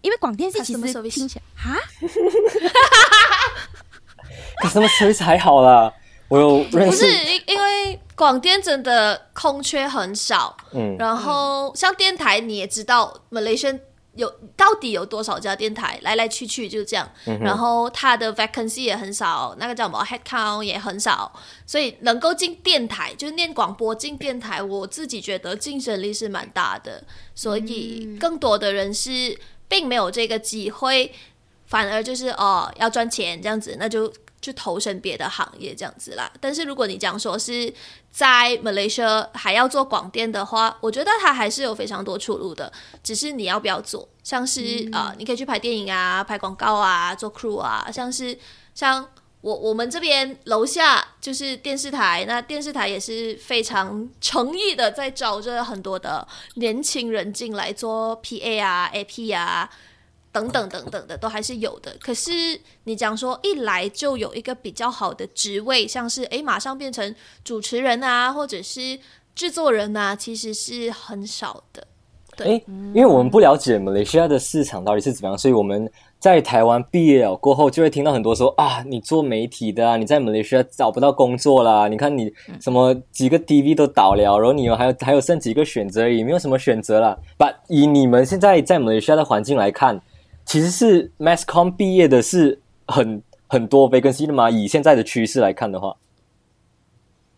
[0.00, 1.76] 因为广电系其实听起来哈，
[4.62, 5.92] 可什么 service 还好啦，
[6.28, 10.96] 我有认识不是，因因为广电真的空缺很少，嗯。
[10.98, 13.78] 然后像电台你也知道，Malaysia
[14.14, 21.32] 有到底有多少家电台，来来去去就这样，嗯然后它的 vacancy 也很少，那个叫什么 head count 也很少，
[21.64, 29.38] 所以能够进电台，就是念广播进电台，我自己觉得竞争力是蛮大的，所以更多的人是
[29.68, 31.14] 并没有这个机会，
[31.68, 36.30] 反而就是哦要赚钱这样子，那就去投身别的行业这样子啦。
[36.40, 37.72] 但是如果你讲说是
[38.10, 44.08] 在 Malaysia 还要做广电的话，我觉得它还是有非常多出路的，只是你要不要做。
[44.24, 48.38] 像是、呃，你可以去拍电影啊、拍广告啊、做 crew 啊，像是
[48.74, 49.06] 像
[49.40, 59.68] 我我们这边楼下就是电视台，那电视台也是非常诚意的在招着很多的年轻人进来做 PA 啊、AP 啊。
[60.42, 62.30] 等等等等的都还是有的，可是
[62.84, 68.98] 你讲说一来就有一个比较好的职位，像是诶马上变成主持人啊，或者是
[69.34, 71.86] 制作人啊，其实是很少的。
[72.36, 72.62] 对哎，
[72.94, 81.88] 因为我们不了解马来西亚的市场到底是怎么样，所以我们在台湾毕业了过后，就会听到很多说啊，你做媒体的啊，你在马来西亚找不到工作啦。
[81.88, 87.18] 你看你什么几个 TV 都倒了，然后你有还有还有剩几个选择而已，没有什么选择了。
[87.36, 90.00] But 以你们现在在马来西亚的环境来看，
[90.48, 94.48] 其实是 Mass Com 毕业的是很很多 vacancy 的吗？
[94.50, 95.94] 以现在的趋势来看的话，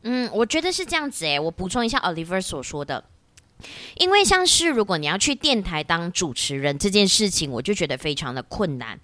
[0.03, 3.03] 嗯，我觉得是这样子诶，我补充一下 Oliver 所说的。
[3.99, 8.99] 因为像是如果你要去电台当主持人这件事情，我就觉得非常的困难。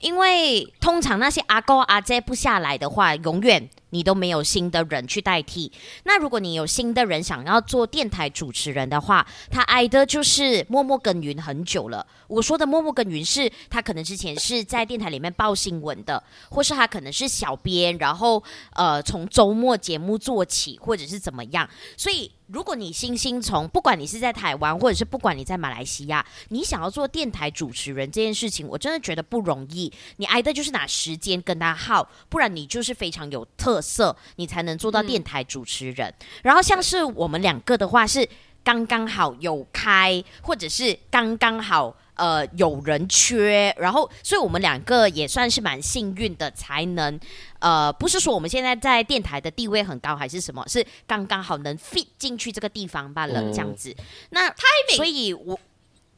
[0.00, 5.72] 因为通常那些阿哥阿姐不下来的话，永远你都没有新的人去代替。
[6.04, 12.06] 那如果你有新的人想要做电台主持人的话，他挨的就是默默耕耘很久了。
[12.28, 18.42] 我说的默默耕耘是，他可能之前是在电台里面报新闻的，或是他可能是小编，然后
[18.74, 21.68] 呃从周末节目做起，或者是怎么样。
[21.96, 29.85] 所以如果你星星从不管你是在台湾，或者是不管你在马来西亚，你想要做电台主持人这件事情，我真的觉得不容易。
[30.16, 36.12] 你挨的就是拿时间跟他耗，不然你就是非常有特色，你才能做到电台主持人。
[36.42, 38.28] 然后像是我们两个的话是
[38.62, 41.96] 刚刚好有开，或者是刚刚好。
[42.16, 47.20] 呃，有人缺，然后，所以我们两个也算是蛮幸运的，才能，
[47.58, 53.94] 呃，不是说我们现在在电台的地位很高，还是什么，是刚刚好能 fit 进去这个地方罢了，嗯这样子。
[54.30, 54.50] 那
[54.96, 55.60] 所以我。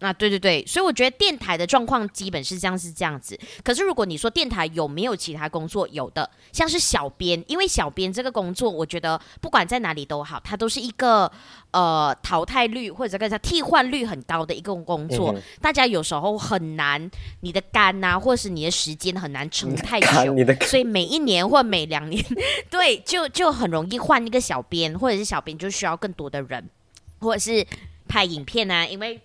[0.00, 3.36] 啊，对对对，所以我觉得电台的状况基本是这样，是这样子。
[3.64, 11.28] 可是如果你说电台有没有其他工作，有的，像是小编，因为小编这个工作，我觉得不管在哪里都好，它都是一个
[11.72, 15.32] 呃淘汰率或者这个叫替换率很高的一个工作。
[15.32, 22.24] 嗯大家有时候很难，你的肝呐、或者是你的时间很难撑太久，你的所以每一年或每两年，
[22.70, 26.70] 对，就就很容易换一个小编，或者是小编就需要更多的人，
[27.18, 27.66] 或者是
[28.06, 29.20] 拍影片啊，因为。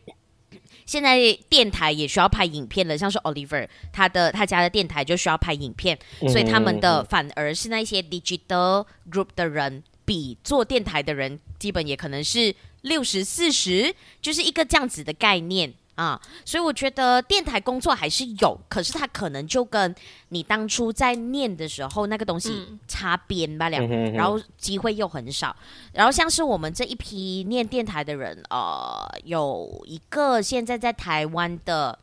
[0.85, 1.17] 现在
[1.49, 5.97] 电台也需要拍影片了，像是 Oliver 他的他家的电台就需要拍影片，
[6.29, 16.19] 所以他们的嗯反而是那些 digital group 的人，比做电台的人基本也可能是六十四十，就是一个这样子的概念啊。
[16.45, 19.93] 所以我觉得电台工作还是有，可是它可能就跟
[20.29, 23.77] 你当初在念的时候那个东西嗯擦边吧了，
[24.11, 25.55] 然后机会又很少。
[25.93, 31.97] 然后像是我们这一批念电台的人，呃，有一个现在在台湾的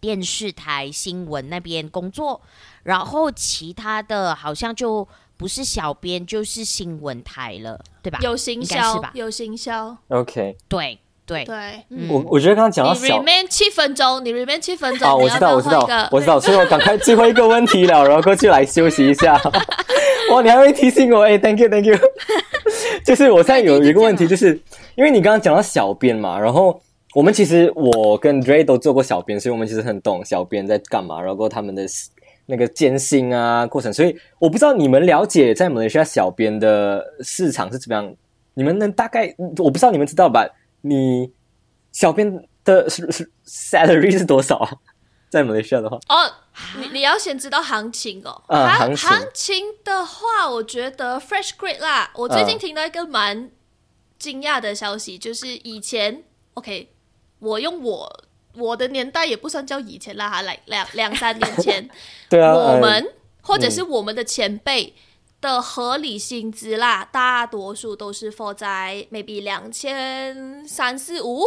[0.00, 2.40] 电视台新闻那边工作，
[2.84, 5.06] 然后其他的好像就
[5.36, 8.18] 不是小编就是新闻台了，对吧？
[8.22, 10.98] 有行销吧，有行销，OK，对
[11.44, 19.40] 对，我我觉得刚刚讲到你小 remain 七分钟，你 remain 七分钟，啊，你要不要我知道，我知道我知道，所以我赶快最后一个问题了， 然后过去来休息一下。
[20.30, 21.96] 哇，你还会提醒我，哎，thank you，thank you。
[23.04, 24.60] 就是我现在有一个问题，就是
[24.94, 26.80] 因为你刚刚讲到小编嘛，然后
[27.14, 31.84] 我们其实我跟 Dray 都做过小编，所以我们其实很懂小编在干嘛，然后他们的
[32.46, 38.14] 那个艰辛啊过程，所以我不知道你们了解在马来西亚小编的市场是怎么样，
[38.54, 40.46] 你们能大概我不知道你们知道吧？
[40.82, 41.32] 你
[41.92, 44.70] 小编的是是 salary 是多少啊？
[45.30, 46.32] 在马来西亚的话，哦，
[46.78, 48.42] 你你要先知道行情哦。
[48.48, 52.10] 啊行行情情的话，我觉得 fresh grade 啦。
[52.16, 53.48] 我最近啊听到一个蛮
[54.18, 56.92] 惊讶的消息，就是以前 OK，
[57.38, 58.24] 我用我
[58.56, 61.88] 我的年代也不算叫以前啦，哈，来两两三年前，
[62.28, 63.12] 对我们
[63.42, 64.92] 或者是我们的前辈
[65.40, 71.44] 的合理薪资啦，大多数都是 for 在 maybe 两千三四五，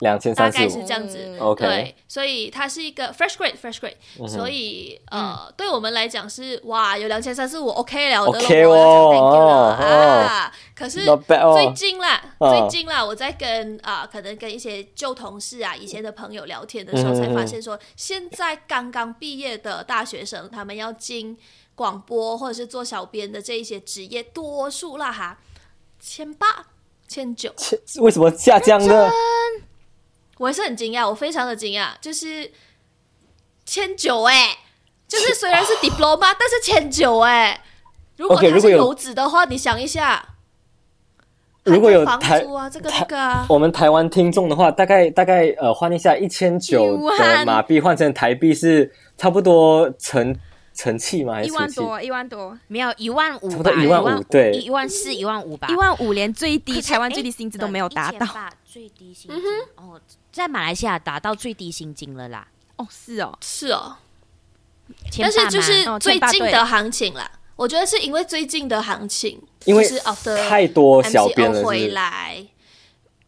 [0.00, 0.80] 两千大概三四五。
[0.82, 1.18] 是这样子。
[1.18, 1.38] 嗯。
[1.38, 9.54] OK 对，所以它是一个 fresh grade，fresh grade，、所以呃，对我们来讲是哇，有两千三四五 OK 了的 OK 了，我要讲哦 thank you 了。
[9.54, 10.52] 哦啊。
[10.74, 21.34] 可是最近啦，哦最近啦，我在跟啊、可能跟一些旧同事啊、以前的朋友聊天的时候，嗯才发现说，现在刚刚毕业的大学生，他们要进
[21.76, 25.38] 广播或者是做小编的这一些职业，多数啦哈，
[26.00, 26.66] 千八、
[27.06, 27.52] 千九。
[27.56, 29.08] 切为什么下降呢？
[30.38, 32.50] 我也是很惊讶，我非常的惊讶，就是
[33.64, 34.58] 千九哎，
[35.06, 37.62] 就是虽然是 diploma，但是千九哎。
[38.16, 40.36] 如果他是有游子的话，你想一下，
[41.64, 50.34] 如果有台房租啊，这个台那个啊，我们台湾听众的话，大概大概呃换一下一千九一的万马币换成台币是差不多乘
[50.76, 51.32] 乘七吗？
[51.34, 51.48] 还是？
[51.48, 54.52] 一万多，一万多，没有一万五差不吧，多一万五对。
[54.52, 58.26] 一万四、一万五吧，一万五连最低台湾最低薪资都没有达到。
[58.26, 59.42] 1800最低薪金、
[59.76, 59.98] 哦，
[60.30, 62.46] 在马来西亚达到最低薪金了啦。
[62.76, 63.96] 哦，是哦，是哦，
[65.18, 72.46] 但是就是哦最近的行情啦，我觉得是因为最近的行情，因为就是 after 太多小编 MCO 回来。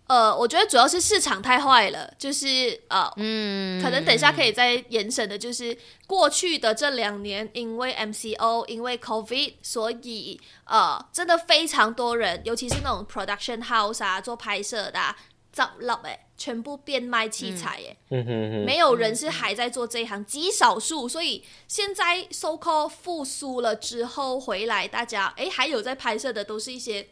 [0.09, 15.15] 呃，我觉得主要是市场太坏了，就是呃，嗯，可能等一下可以再延伸的，就是过去的这两年，因为 MCO，因为 COVID，所以呃，真的非常多人，尤其是那种 production house 啊，做拍摄的、啊，
[15.53, 21.07] 造了哎，全部变卖器材哎、嗯哼哼，没有人是还在做这一行，极少数。
[21.07, 27.07] 所以现在 so called 复苏了之后回来，大家哎还有在拍摄的，都是一些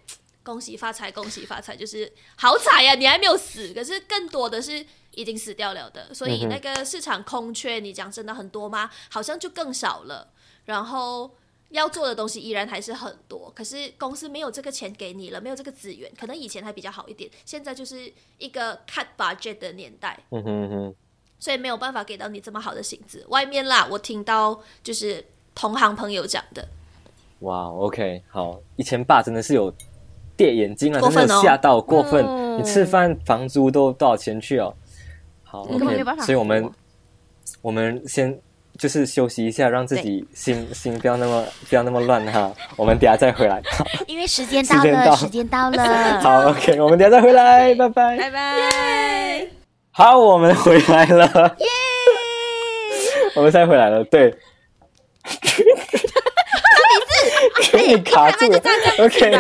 [0.47, 3.75] 恭喜发财，恭喜发财，就是好彩呀、你还没有死。
[3.75, 8.89] 可是更多的是已经死掉了的，所以那个市场空缺，你讲真的很多吗？
[9.11, 10.29] 好像就更少了。
[10.67, 11.29] 然后
[11.71, 20.17] 要做的东西依然还是很多，可是公司没有这个钱给你了，没有这个资源，可能以前还比较好一点，现在就是一个 cut budget 的年代。
[20.31, 20.95] 嗯哼哼，
[21.41, 23.27] 所以没有办法给到你这么好的薪资。
[23.31, 25.25] 外面啦，我听到就是
[25.57, 26.69] 同行朋友讲的，
[27.41, 29.73] 哇，OK，好，一千八真的是有
[30.37, 32.25] 跌眼睛啊，真的吓到过分。
[32.25, 34.73] 哦你吃饭房租都多少钱去哦？
[35.45, 36.71] 好根本没有办，OK，法所以我们
[37.61, 38.35] 我们先
[38.79, 42.51] 就是休息一下，让自己心心不要那么不要那么乱哈。
[42.75, 43.61] 我们等下再回来。
[44.09, 46.21] 因为时间到了时间到时间到了。
[46.21, 48.17] 好，OK，我们等下再回来， 拜拜。
[48.17, 49.47] 拜拜。
[49.91, 51.27] 好，我们回来了，
[51.59, 51.67] 耶！
[53.35, 54.35] 我们再回来了，对。
[57.73, 58.59] 给你卡住了
[58.99, 59.33] ，OK。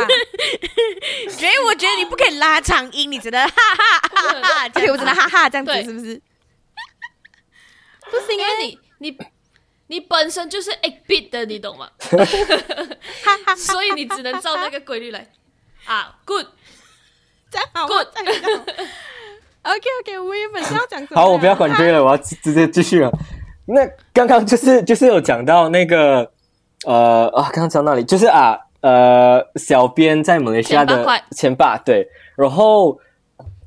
[1.28, 4.70] 所以我觉得你不可以拉长音，你只能哈哈哈哈。
[4.74, 6.20] 而且我只能哈哈这样子是不是？
[8.10, 9.18] 不是因为你你
[9.88, 11.88] 你本身就是 eight bit 的，你懂吗？
[13.56, 15.26] 所以你只能照那个规律来
[15.84, 16.46] 啊，good，
[17.50, 18.30] 再好，good，再好。
[19.62, 21.20] OK OK，我原本是要讲什么？
[21.20, 23.10] 好，我不要管 J 了，我要直直接继续了。
[23.66, 26.32] 那刚刚就是就是有讲到那个
[26.84, 28.04] 呃啊，刚刚讲到哪里？
[28.04, 32.98] 就是啊呃，小编在马来西亚的前八对，然后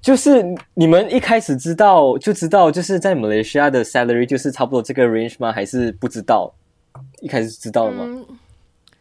[0.02, 0.46] 就是
[0.76, 5.52] 你们一开始知道就知道，就是在马来西亚的 salary 就是差不多这个 range 吗？
[5.52, 6.54] 还是不知道？
[7.22, 8.04] 一开始知道了吗？
[8.06, 8.26] 嗯，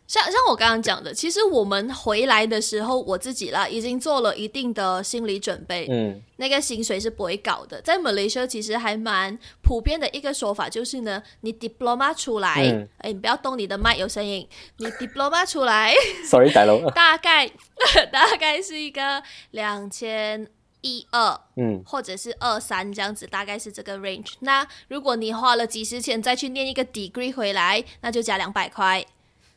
[0.09, 7.81] 像像我刚刚讲的，其实我们回来的时候，我自己啦已经做了一定的心理准备，嗯那个薪水是不会搞的。
[7.83, 15.95] 在马来西亚其实还蛮普遍的一个说法，就是呢，你 diploma 出来，哎、嗯你不要动你的麦，有声音，你 diploma 出来。
[16.25, 17.47] sorry，大佬， 大概
[18.11, 20.49] 大概是一个两千
[20.81, 24.33] 一二，嗯或者是二三这样子，大概是这个 range。
[24.41, 29.05] 那如果你花了几十钱再去念一个 degree 回来，那就加两百块，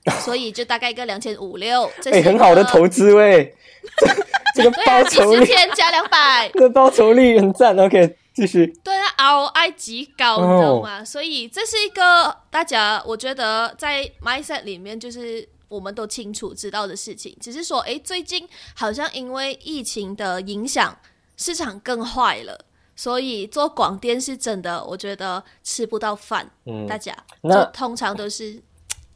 [0.23, 1.89] 所以就大概一个两千五六。
[2.01, 3.55] 这哎、是很好的投资喂，
[4.55, 7.77] 这个报酬率，天加两百，这报酬率很赞。
[7.79, 8.67] OK，继续。
[8.83, 11.03] 对啊，ROI 极高，你知道吗？
[11.05, 15.47] 所以这是一个大家我觉得在 mindset 里面就是。
[15.71, 18.45] 我们都清楚知道的事情，只是说，诶，最近
[18.75, 20.93] 好像因为疫情的影响，
[21.37, 26.51] 市场更坏了，所以做广电是真的，我觉得吃不到饭。
[26.65, 28.61] 嗯大家那就通常都是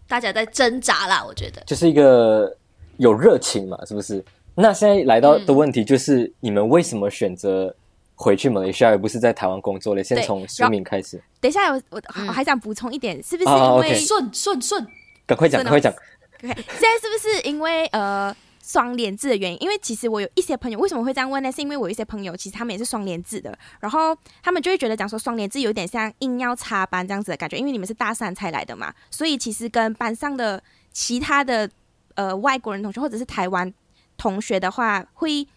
[0.08, 1.62] 大家在挣扎啦，我觉得。
[1.66, 2.56] 就是一个
[2.98, 4.24] 有热情嘛，是不是？
[4.56, 7.76] 那现在来到的问题就是，你们为什么选择
[8.16, 10.02] 回去马来西亚，而不是在台湾工作嘞？
[10.02, 14.88] 先从苏敏开始，等一下，我我嗯我还想补充一点，是不是哦因为、顺顺顺，
[15.26, 15.92] 赶快讲，赶快讲。
[15.92, 18.34] OK，现在是不是因为呃
[18.66, 19.62] 双联制的原因？
[19.62, 21.52] 因为其实我有一些朋友为什么会这样问呢？
[21.52, 30.62] 是因为我一些朋友其实他们也是双联制的，然后他们就会觉得讲说双联制有点像硬要插班这样子的感觉，因为你们是大三才来的嘛，所以其实跟班上的
[30.92, 31.70] 其他的
[32.16, 33.72] 呃外国人同学或者是台湾。
[34.18, 35.48] 同学的话会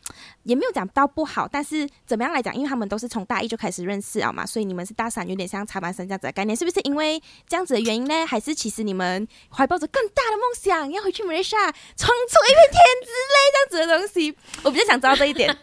[0.42, 8.26] 也没有讲到不好，但是怎么样来讲，因为他们都是从大一就开始认识啊嘛，所以你们是大三，有点像插班生这样子的概念，是不是因为这样子的原因呢？
[8.26, 14.36] 还是其实你们怀抱着更大的梦想，要回去马来西亚闯出一片天之类这样子的东西？
[14.62, 15.56] 我比较想知道这一点。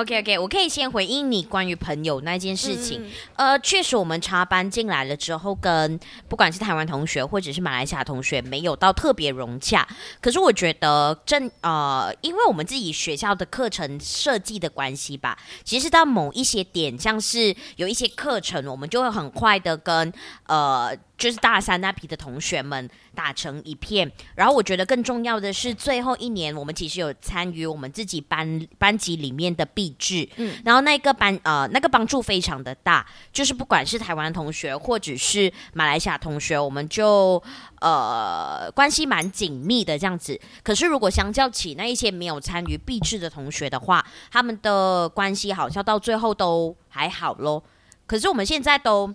[0.00, 3.02] OK OK，我可以先回应你关于朋友那件事情。
[3.02, 9.86] 嗯呃，确实我们插班进来了之后，跟不管是台湾同学或者是马来西亚同学，没有到特别融洽。
[10.20, 20.12] 可是我觉得正呃，因为我们自己学校的课程设计的关系吧，其实到某一些点，像是有一些课程，我们就会很快的跟
[20.46, 20.96] 呃。
[21.18, 37.42] 就是大三那批的同学们打成一片，然后我觉得更重要的是，最后一年我们其实有参与我们自己班班级里面的毕制，嗯，然后那个班呃那个帮助非常的大，就是不管是台湾同学或者是马来西亚同学，我们就
[37.80, 40.40] 呃关系蛮紧密的这样子。
[40.62, 47.64] 可是如果相较起那一些没有参与毕制的同学的话，他们的关系好像到最后都还好咯。
[48.06, 49.12] 可是我们现在都。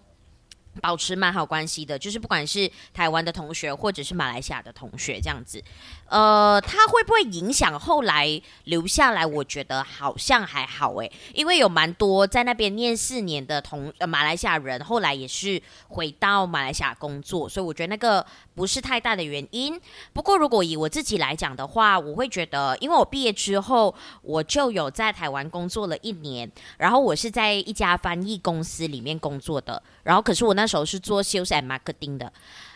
[0.81, 5.63] 保持蛮好关系的，就是不管是台湾的同学或者是马来西亚的同学这样子，
[6.07, 9.25] 呃，他会不会影响后来留下来？
[9.25, 18.25] 我觉得好像还好诶，因为有蛮多在那边念四年的同马来西亚人，后来也是回到马来西亚工作，所以我觉得那个
[18.55, 19.79] 不是太大的原因。
[20.13, 32.31] 不过如果以我自己来讲的话，我会觉得，因为我毕业之后我就有在台湾工作了一年，然后我是在一家翻译公司里面工作的，然后可是我那时候是做 sales and marketing 的。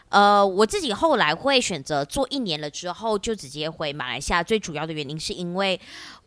[0.10, 5.80] 呃，我自己后来会选择做一年了之后就直接回马来西亚，最主要的原因是因为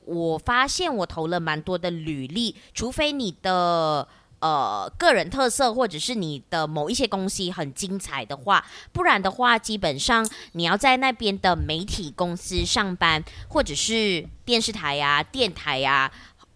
[0.04, 4.06] 我发现我投了蛮多的履历，除非你的。
[4.40, 16.10] 呃，个人特色或者是你的某一些东西很精彩的话，不然的话，基本上你要在那边的媒体公司上班，或者是电视台呀、电台呀、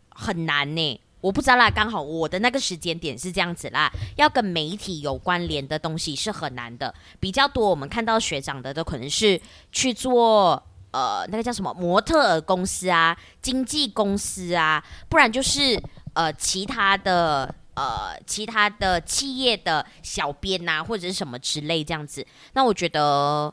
[0.09, 1.01] 很难呢。
[1.21, 6.95] 我不知道啦，刚好我的那个时间点是这样子啦，要跟媒体有关联的东西是很难的。
[7.19, 9.41] 比较多我们看到学长的都可能是
[9.73, 15.81] 去做呃那个叫什么模特儿公司啊、经纪公司啊，不然就是
[16.13, 22.27] 呃其他的呃其他的企业的小编呐、或者是什么之类这样子。
[22.53, 23.53] 那我觉得。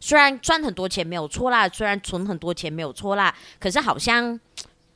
[0.00, 4.38] 虽然赚很多钱没有错啦，虽然存很多钱没有错啦，可是好像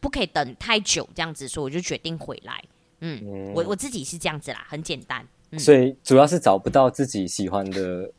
[0.01, 2.63] 不可以等太久这样子，所以我就决定回来。
[3.01, 5.27] 嗯，嗯我我自己是这样子啦，很简单。
[5.51, 8.13] 嗯所以主要是找不到自己喜欢的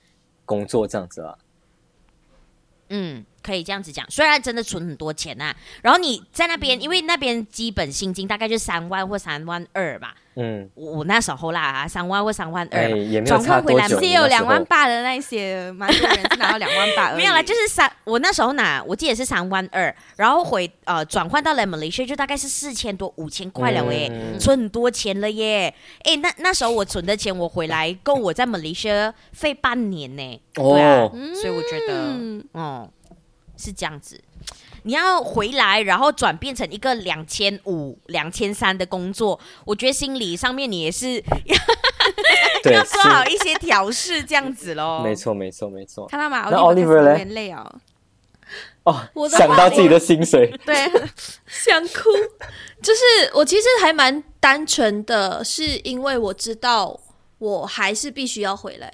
[0.45, 1.37] 工作这样子啦。
[2.89, 4.05] 嗯，可以这样子讲。
[4.09, 10.15] 虽然真的存很多钱呐、然后你在那边，因为那边基本薪金大概就三万或三万二吧。
[10.35, 12.95] 嗯，我我那时候啦，三万或三万二哎，嘛。
[12.95, 14.01] 也没有转换回来差多久。
[14.01, 17.11] 是也有两万八，的那些，蛮多人是拿到两万八。
[17.13, 25.73] 没有啦，就是三，我那时候拿，我记得是三万二，然后回呃转换到来 Malaysia 就大概是四千多五千块了耶，嗯存很多钱了耶。
[26.03, 30.41] 哎，那那时候我存的钱，我回来够我在 Malaysia 费半年呢。
[30.53, 32.89] 对啊，哦，所以我觉得，嗯哦，
[33.59, 34.19] 是这样子。
[34.83, 41.21] 你要回来，然后转变成一个两千五、两千三的工作，我觉得心理上面你也是
[42.63, 45.01] 对，要做好一些调试，这样子喽。
[45.03, 46.07] 没错，没错，没错。
[46.07, 46.47] 看到吗？
[46.49, 47.75] 那 Oliver 嘞开始流眼泪哦。
[48.83, 50.75] 哦想到自己的薪水， 对，
[51.45, 52.09] 想哭。
[52.81, 53.01] 就是
[53.33, 56.97] 我其实还蛮单纯的，是因为我知道
[57.37, 58.91] 我还是必须要回来。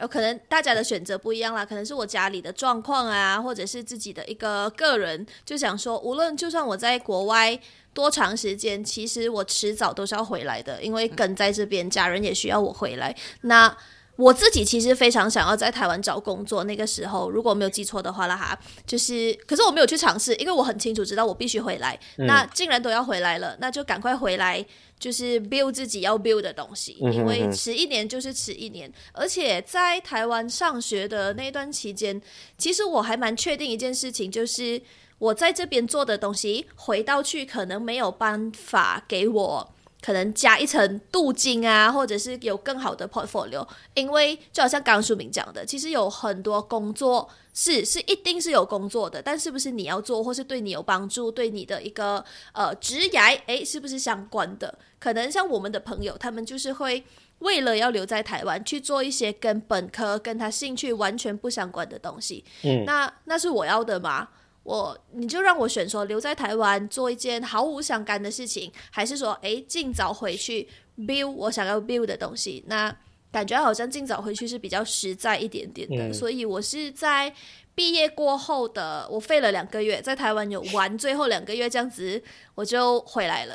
[0.00, 7.58] 有可能大家的选择不一样啦，可能是我家里的状况啊，或者是自己的一个个人，就想说，无论就算我在国外
[7.92, 13.14] 多长时间，其实我迟早都是要回来的，因为跟在这边，家人也需要我回来。
[13.42, 13.76] 那
[14.16, 21.98] 我自己其实非常想要在台湾找工作，那个时候如果我没有记错的话啦哈，就是，可是我没有去尝试，因为我很清楚知道我必须回来。
[22.18, 24.64] 嗯那既然都要回来了，那就赶快回来，
[24.98, 28.92] 就是 build 自己要 build 的东西，因为迟一年就是迟一年。
[29.12, 32.20] 而且在台湾上学的那段期间，
[32.56, 34.80] 其实我还蛮确定一件事情，就是
[35.18, 39.74] 我在这边做的东西，回到去可能没有办法给我。
[40.04, 54.78] 可能加一层镀金啊，或者是有更好的 portfolio，因为就好像刚刚书明讲的，其实有很多工作是是一定是有工作的，但是不是你要做，或是对你有帮助，对你的一个呃职涯，诶，是不是相关的？
[54.98, 57.02] 可能像我们的朋友，他们就是会
[57.38, 62.44] 为了要留在台湾去做一些跟本科跟他兴趣完全不相关的东西。
[62.62, 64.28] 嗯，那那是我要的吗？
[64.64, 72.64] 我你就让我选说留在台湾做一件毫无相干的事情，还是说诶尽早回去 build 我想要 build 的东西？
[72.66, 72.94] 那
[73.30, 77.32] 感觉好像尽早回去是比较实在一点点的，嗯所以我是在
[77.74, 82.22] 毕业过后的，我废了两个月，在台湾有玩最后两个月这样子，
[82.54, 83.54] 我就回来了。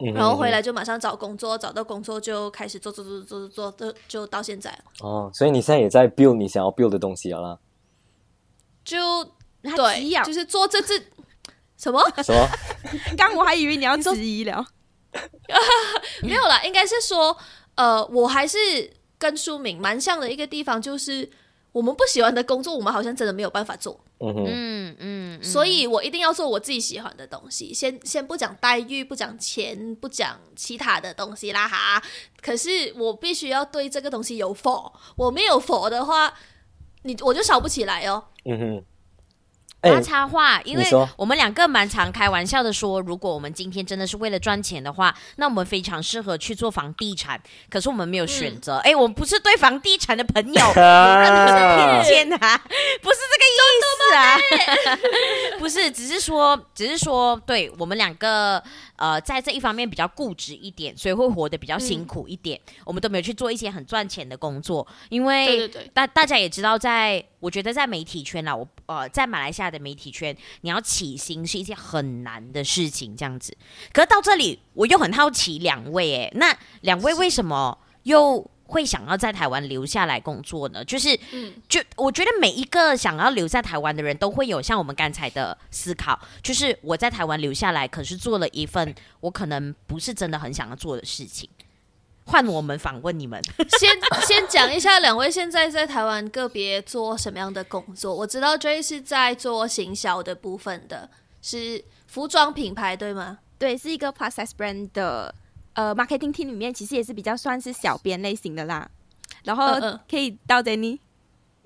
[0.00, 4.84] 嗯然后回来就马上找工作，找到工作就开始做做做做做做，就就到现在了。
[5.00, 7.58] 哦，所以你现在也在 build 你想要 build 的东西了啦？
[8.84, 8.98] 就
[9.76, 10.22] 对，啊！
[10.24, 10.94] 就是做这这
[11.76, 12.48] 什么什么？
[13.16, 14.64] 刚我还以为你要质疑了，
[16.22, 17.36] 没有啦，应该是说，
[17.74, 18.58] 呃，我还是
[19.18, 21.28] 跟书敏蛮像的一个地方，就是
[21.72, 23.98] 我们不喜欢的工作，我们好像真的没有办法做。
[24.20, 27.74] 嗯哼，嗯嗯，嗯所以我一定要做我自己喜欢的东西。
[27.74, 32.02] 先先不讲待遇，不讲钱，不讲其他的东西啦哈。
[32.40, 36.32] 可是我必须要对这个东西有否，我没有否的话，
[37.02, 38.24] 你我就烧不起来哦。
[38.44, 38.84] 嗯哼。
[39.84, 40.84] 我要哎，插话，因为
[41.16, 47.40] 我们两个蛮常开玩笑的说，如果我们今天真的是为了赚钱的话，那我们非常适合去做房地产。
[47.70, 52.56] 可是我们没有选择，哎、我们不是对房地产的朋友有任何的偏见啊，
[53.02, 54.38] 不是这个意思啊，
[55.58, 58.62] 不是，只是说，只是说，对我们两个
[58.96, 62.60] 呃，在这一方面比较固执一点，所以会活得比较辛苦一点。
[62.84, 73.56] 我们都没有去做一些很赚钱的工作，因为大大家也知道在，我觉得在媒体圈啦，我呃在马来西亚的媒体圈，你要起薪是一件很难的事情，这样子。
[73.92, 80.84] 可是到这里，我又很好奇两位，哎，那两位为什么又会想要在台湾留下来工作呢？
[80.84, 91.48] 就是，嗯就我觉得每一个想要留在台湾的人都会有像我们刚才的思考，就是我在台湾留下来，可是做了一份我可能不是真的很想要做的事情。
[92.26, 93.40] 换我们访问你们，
[93.78, 93.90] 先
[94.26, 98.12] 先讲一下两位现在在台湾个别做什么样的工作。
[98.12, 101.08] 我知道 J 是在做行销的部分的，
[101.42, 103.38] 是服装品牌对吗？
[103.56, 105.34] 对，是一个 plus size brand 的
[105.74, 108.88] 呃 marketing team 里面，其实也是比较算是小编类型的啦。
[109.44, 109.78] 然后
[110.10, 110.98] 可以到 Jenny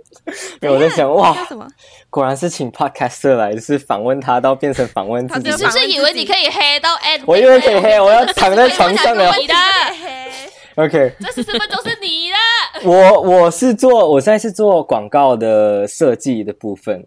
[0.63, 1.69] 因为我在想，哇，什么？
[2.09, 7.23] 果然是请 podcaster 来，就是访问他到变成访问自己他你是不是以为你可以黑到 end？
[7.27, 9.31] 我以为可以黑，我要躺在床上了。
[9.37, 9.55] 你 的
[10.77, 12.89] ，OK，这十四分钟是你的。
[12.89, 17.07] 我我是做，我现在是做广告的设计的部分，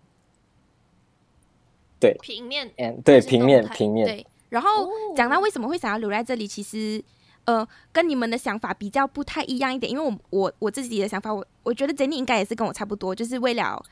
[2.00, 7.04] 对平面嗯，对，平面平面，对，然后哦讲到为什么会想要留在这里，其实
[7.46, 13.84] 呃跟你们的想法比较不太一样一点，因为我我我自己的想法，我我觉得 Jenny 应该也是跟我差不多，就是为了。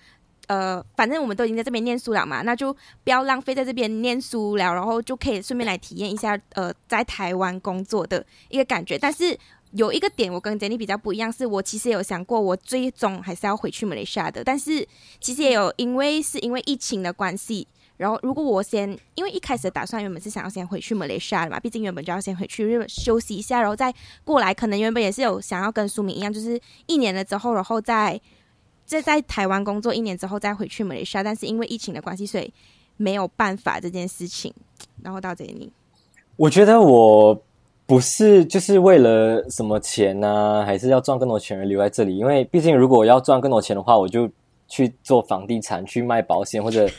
[0.47, 8.97] 呃，反正我们都已经在这边念书了嘛，那就不要浪费在这边念书了，然后就可以顺便来体验一下呃在台湾工作的一个感觉。
[8.97, 9.37] 但是
[9.73, 14.43] 有一个点我跟 Jenny 比较不一样，是我其实有想过，我最终还是要回去马来西亚的。
[14.43, 14.83] 但是
[15.21, 17.67] 其实也有因为是因为疫情的关系，
[17.99, 23.93] 然后如果我先，因为一开始的打算原本是想要先回去马来西亚的嘛，毕竟原本就要先回去日本休息一下，然后再
[24.23, 24.53] 过来。
[24.53, 28.17] 可能原本也是有想要跟苏明一样，就是一年了之后，然后再
[28.85, 32.53] 再在台湾工作一年之后再回去马来西亚，但是因为疫情的关系，所以
[32.95, 34.53] 没有办法这件事情。
[35.03, 35.69] 然后到这里，
[36.37, 37.37] 我觉得我
[37.85, 42.15] 不是就是为了什么钱呢、还是要赚更多钱而留在这里？
[42.15, 44.29] 因为毕竟如果要赚更多钱的话，我就
[44.69, 46.89] 去做房地产、去卖保险或者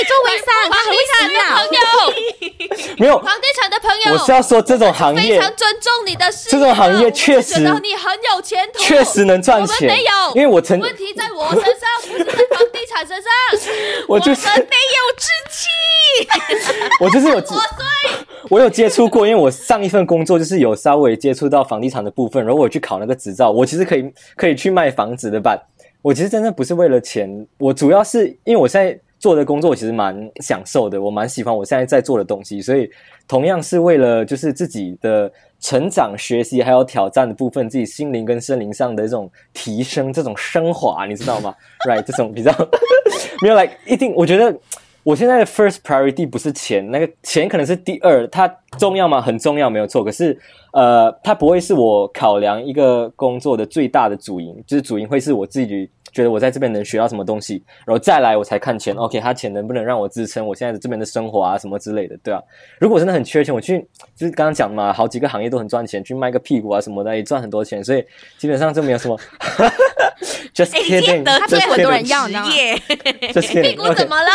[0.00, 1.40] 以做微商，房地产的。
[1.50, 1.80] 朋友，
[2.98, 3.18] 没有。
[3.20, 13.30] 房地产的朋友，我是要说这种行业非常尊重你的事业，这种行业确实我觉得你很有前途，确实能赚钱，没有因为我曾问题在我身上，不是在房地产身上。
[14.08, 15.68] 我就是们没有志气，
[17.00, 17.42] 我就是有
[18.48, 25.56] 我有接触过，因为我上一份工作就是有稍微接触到房地产的部分，然后我去考那个执照，我其实可以可以去卖房子的吧。
[26.02, 32.90] 我其实真的不是为了钱，我主要是因为我现在做的工作其实蛮享受的，我蛮喜欢我现在在做的东西，所以
[33.28, 41.54] 同样是为了就是自己的成长、学习还有挑战的部分，自己心灵跟身灵上的这种提升、这种升华，你知道吗？
[41.86, 42.50] Right，这种比较
[43.42, 44.58] 没有、like, 一定，我觉得。
[45.02, 48.46] 我现在的 first priority 不是钱，那个钱可能是第二，它
[48.78, 49.18] 重要吗？
[49.18, 50.04] 很重要，没有错。
[50.04, 50.38] 可是，
[50.74, 58.94] 呃，它不会是我考量一个工作的最大的主因，就是主因会是我自己觉得我在这边能学到什么东西，然后再来我才看钱。
[58.94, 62.40] OK，他钱能不能让我支撑我现在的这边的生活啊，什么之类的，对啊。
[62.78, 63.80] 如果真的很缺钱，我去
[64.16, 68.04] 就是刚刚讲嘛，好几个行业都很赚钱，去卖个屁股啊什么的也赚很多钱，所以
[68.38, 69.18] 基本上就没有什么。
[70.52, 72.74] Just 哎，你今天 kidding，得罪很多人要职业
[73.32, 73.76] ，just 屁 kidding。
[73.88, 74.30] 股怎么了？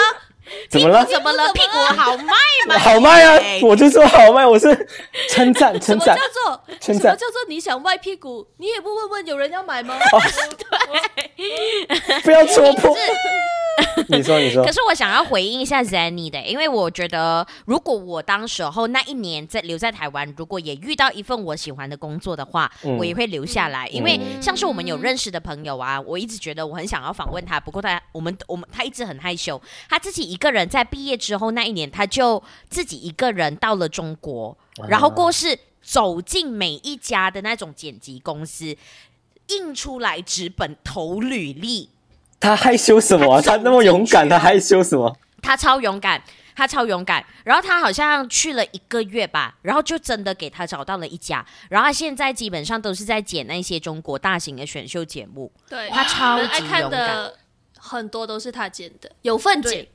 [0.70, 1.06] 怎么了？
[1.06, 1.52] 怎么了？
[1.54, 2.34] 屁股好卖
[2.68, 2.78] 吗？
[2.80, 3.60] 好卖啊哎！
[3.64, 4.88] 我就说好卖，我是
[5.30, 6.34] 称赞什称赞什么叫。
[6.34, 8.46] 做称赞什么叫做你想卖屁股？
[8.58, 9.98] 你也不问问有人要买吗？
[10.12, 10.22] 哦
[12.24, 12.96] 不要戳破。
[14.08, 23.88] 你说，你说可，是我想要回应一下 Zanny 的，因为我觉得如果我当时候那一年在留在台湾，如果也遇到一份我喜欢的工作的话，嗯我也会留下来。
[23.88, 34.58] 因为像是我们有认识的朋友啊，我一直觉得我很想要访问他，不过他我们我们他一直很害羞，他自己一个人在毕业之后那一年，他就自己一个人到了中国，
[34.88, 38.78] 然后过是走进每一家的那种剪辑公司。
[39.50, 41.92] 印出来纸本投履历，
[42.46, 43.42] 他害羞什么啊？
[43.42, 45.18] 他那么勇敢，他害羞什么？
[45.42, 46.22] 他超勇敢，
[46.56, 47.26] 他超勇敢。
[47.44, 51.44] 然后他好像去了一个月吧，然后就真的给他找到了一家。
[51.70, 56.92] 然后他现在基本上都是在剪那些中国大型的选秀节目，对，他超爱看级勇敢。
[56.92, 57.34] 的
[57.78, 59.90] 很多都是他剪的，有份剪对。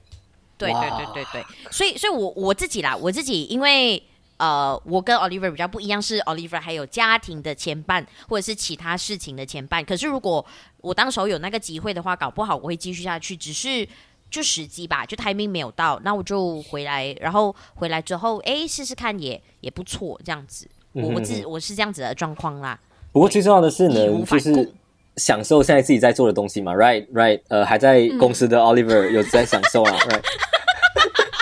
[0.59, 4.03] 对对对对对，所以所以我我自己啦，我自己因为
[4.41, 9.85] 呃，我跟 Oliver 比较不一样，是 Oliver 还有家庭的牵绊，或者是其他事情的牵绊。
[9.85, 10.45] 可是如果
[10.81, 13.87] 我当时候有那个机会的话，搞不好我会继续下去，只是。
[14.31, 20.69] 就时机吧，就 timing 没有到，那我就回来，然后回来之后，哎，试试看也也不错，这样子。
[20.93, 22.79] 我我自我是这样子的状况啦。
[23.11, 24.73] 不过最重要的是呢就是
[25.17, 30.23] 享受现在自己在做的东西嘛，right right，呃，还在公司的 Oliver 有在享受啊，right，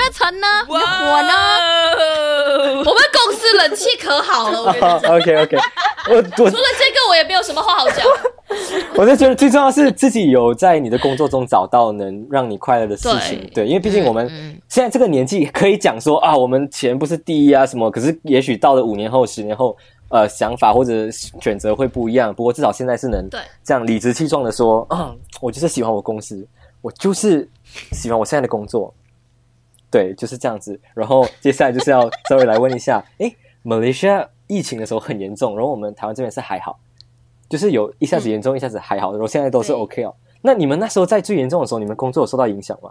[0.00, 0.46] 热忱呢？
[0.68, 0.78] 我
[1.22, 1.34] 呢？
[2.80, 5.56] 我们公司冷气可好了，，OK OK，
[6.08, 7.98] 我 我除了这个我也没有什么话好讲。
[8.96, 19.76] 我就觉得最重要是自己有在你的工作中找到能让你快乐的事情，对对，因为毕竟我们嗯现在这个年纪可以讲说啊，我们钱不是第一啊什么，可是也许到了五年后、十年后，
[20.08, 22.34] 呃，想法或者选择会不一样。
[22.34, 26.44] 不过至少现在是能对这样理直气壮的说，嗯，我就是喜欢我公司，
[26.82, 27.48] 我就是
[27.92, 28.92] 喜欢我现在的工作，
[29.90, 30.80] 对，就是这样子。
[30.94, 36.78] 然后接下来就是要稍微来问一下，诶 m a l a y s i a 疫情的时候很严重，然后我们台湾这边是还好，
[37.48, 40.14] 就是有一下子严重，一下子还好，然后现在都是 OK 哦。
[40.42, 42.90] 那你们那时候在最严重的时候，你们工作有受到影响吗？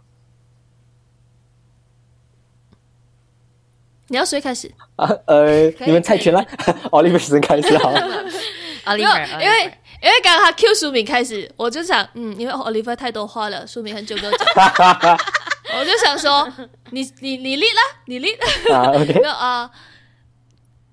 [4.11, 4.71] 你要谁开始？
[4.95, 6.43] 啊，呃，你们猜拳了
[6.91, 7.99] ，Oliver 先开始好了。
[8.85, 9.63] Oliver，因为
[10.01, 14.47] 因为刚刚他 Q 书敏开始，我就想，嗯，因为 Oliver 太多话了，书敏很久没有讲，
[15.77, 16.47] 我就想说，
[16.91, 18.75] 你你你立了，你立了。
[18.75, 19.69] 啊，OK， 没有啊、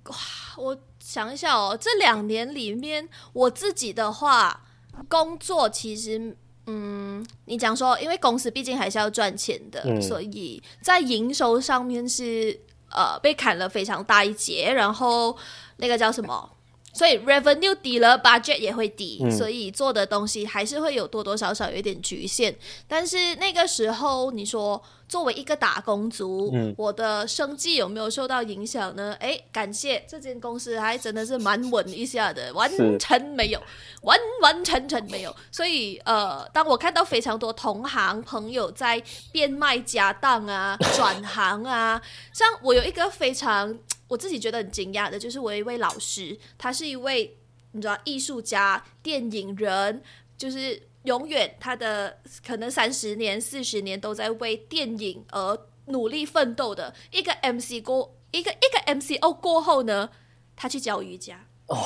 [0.05, 0.17] 哇，
[0.57, 4.65] 我想一下哦，这两年里面，我自己的话，
[5.09, 12.61] 工作其实，嗯，你讲说，因为公司毕竟还是要赚钱的，嗯所以在营收上面是
[12.91, 15.37] 呃被砍了非常大一截，然后
[15.79, 16.51] 那个叫什么？
[16.97, 22.57] 所以 revenue 低了，budget 也会低，嗯所以做的东西还是会有多多少少有点局限。
[22.89, 29.15] 但是那个时候，你说作为一个打工族，嗯我的生计有没有受到影响呢？
[29.21, 33.61] 诶，感谢这间公司还真的是蛮稳一下的，完全没有，
[34.01, 35.37] 完完全全没有。
[35.53, 42.01] 所以呃，当我看到非常多同行朋友在变卖家当啊、转行啊，
[42.33, 43.79] 像我有一个非常
[44.09, 47.39] 我自己觉得很惊讶的，就是我有一位老师，他是一位
[47.73, 50.03] 你知道艺术家、电影人，
[50.39, 60.11] 就是永远他的可能三十年、四十年都在为电影而努力奋斗的一个 MC 过一个一个 MCO 过后呢，
[60.55, 61.47] 他去教瑜伽。
[61.67, 61.77] 哦。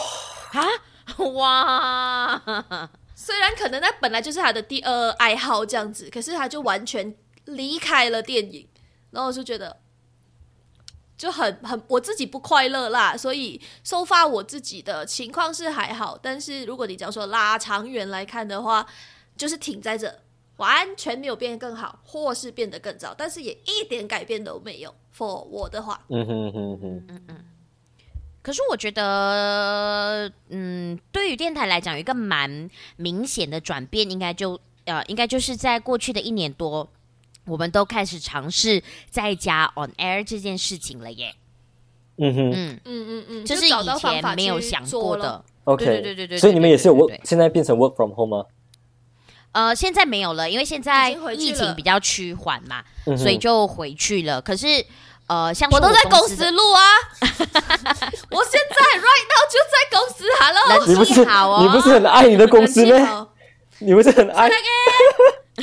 [0.53, 0.67] 啊，
[1.35, 7.15] 哇，虽然可能那本来就是他的第二爱好这样子，可是他就完全
[7.45, 8.67] 离开了电影，
[9.11, 9.80] 然后我就觉得
[11.21, 18.87] 就很很我自己不快乐啦，所以收发我自己的情况是还好，但是如果你讲说拉长远来看的话，
[19.37, 20.11] 就是停在这，
[20.57, 24.95] 完全没有变得更好，或是变得更糟，但是也一点改变都没有。
[25.15, 27.45] for 我的话，嗯哼哼哼，嗯
[28.41, 36.89] 可是我觉得，嗯，对于电台来讲，有一个蛮明显的转变，应该就呃，应该就是在过去的一年多，
[37.51, 41.35] 我们都开始尝试在家 on air 这件事情了耶。
[42.19, 42.51] 嗯哼。
[42.51, 45.45] 嗯，嗯嗯嗯，这就是以前没有想过的。
[45.65, 48.45] ，OK，对对对对对所以你们也是有 work，现在变成 work from home 吗？
[49.53, 52.85] 呃，现在没有了，因为现在疫情比较趋缓嘛，
[53.17, 54.41] 所以就回去了。
[54.41, 54.87] 可是，
[55.27, 56.83] 呃，像是我都在公司录啊，
[58.31, 61.21] 我现在 right now 就在公司，Hello，你不是
[61.65, 63.27] 你不是很爱你的公司吗？
[63.81, 64.49] 你不是很爱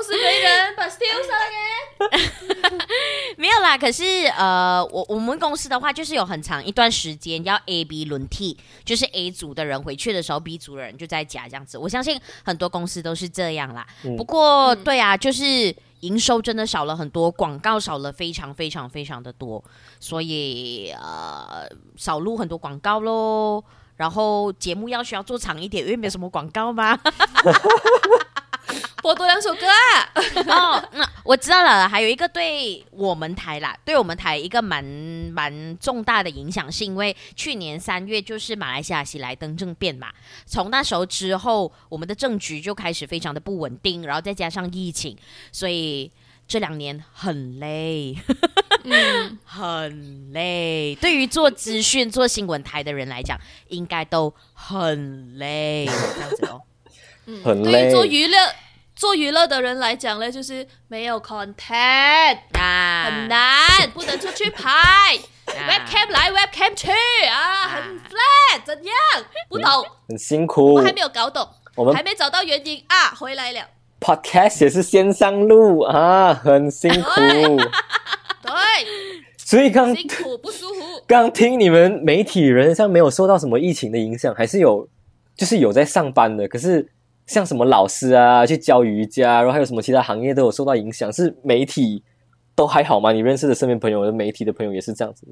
[0.00, 2.78] 公司没人， but still 上来
[3.36, 11.76] 没有啦，可是呃，我我们公司的话，就是有很长一段时间要 A B 轮替，就是 A 组的人回去的时候，B 组的人就在家这样子。
[11.76, 13.86] 我相信很多公司都是这样啦。
[14.04, 19.62] 嗯不过，对啊，就是营收真的少了很多，广告少了非常非常非常的多，
[19.98, 23.62] 所以呃，少录很多广告喽。
[23.96, 26.98] 然后节目要需要做长一点，因为没有什么广告嘛。
[29.02, 30.12] 播多两首歌啊！
[30.48, 40.08] 哦，那我知道了，还有一个对我们台啦，对我们台一个蛮蛮重大的影响，是因为去年三月就是马来西亚喜来登政变嘛，
[40.46, 45.16] 从那时候之后，我们的政局就开始非常的不稳定，然后再加上疫情，
[45.52, 46.10] 所以
[46.46, 48.16] 这两年很累，
[48.84, 50.96] 嗯， 很累。
[51.00, 53.38] 对于做资讯、做新闻台的人来讲，
[53.68, 56.62] 应该都很累，这样子哦。
[57.26, 57.90] 对很累于。
[57.92, 58.36] 做娱乐
[59.00, 64.68] 做娱乐的人来讲呢，就是没有 content，啊，很难，不能出去拍。
[64.70, 66.90] 啊 webcam 来，webcam 去
[67.26, 68.94] 啊，很 flat，怎样？
[69.48, 69.70] 不懂，
[70.10, 73.62] 很辛苦我还没有搞懂，我们还没找到原因啊，回来了。
[74.00, 77.10] podcast 也是先上路啊，很辛苦。
[78.44, 78.52] 对，
[79.38, 81.02] 所以刚辛苦不舒服。
[81.06, 84.86] 刚听你们媒体人像没有受到什么疫情的影响，还是有，
[85.34, 86.46] 就是有在上班的。
[86.46, 86.86] 可是
[87.30, 92.02] 像什么老师啊，去教瑜伽，然后还有什么其他行业都有受到影响，是媒体
[92.56, 93.12] 都还好吗？
[93.12, 95.24] 你认识的身边朋友的媒体的朋友也是这样子。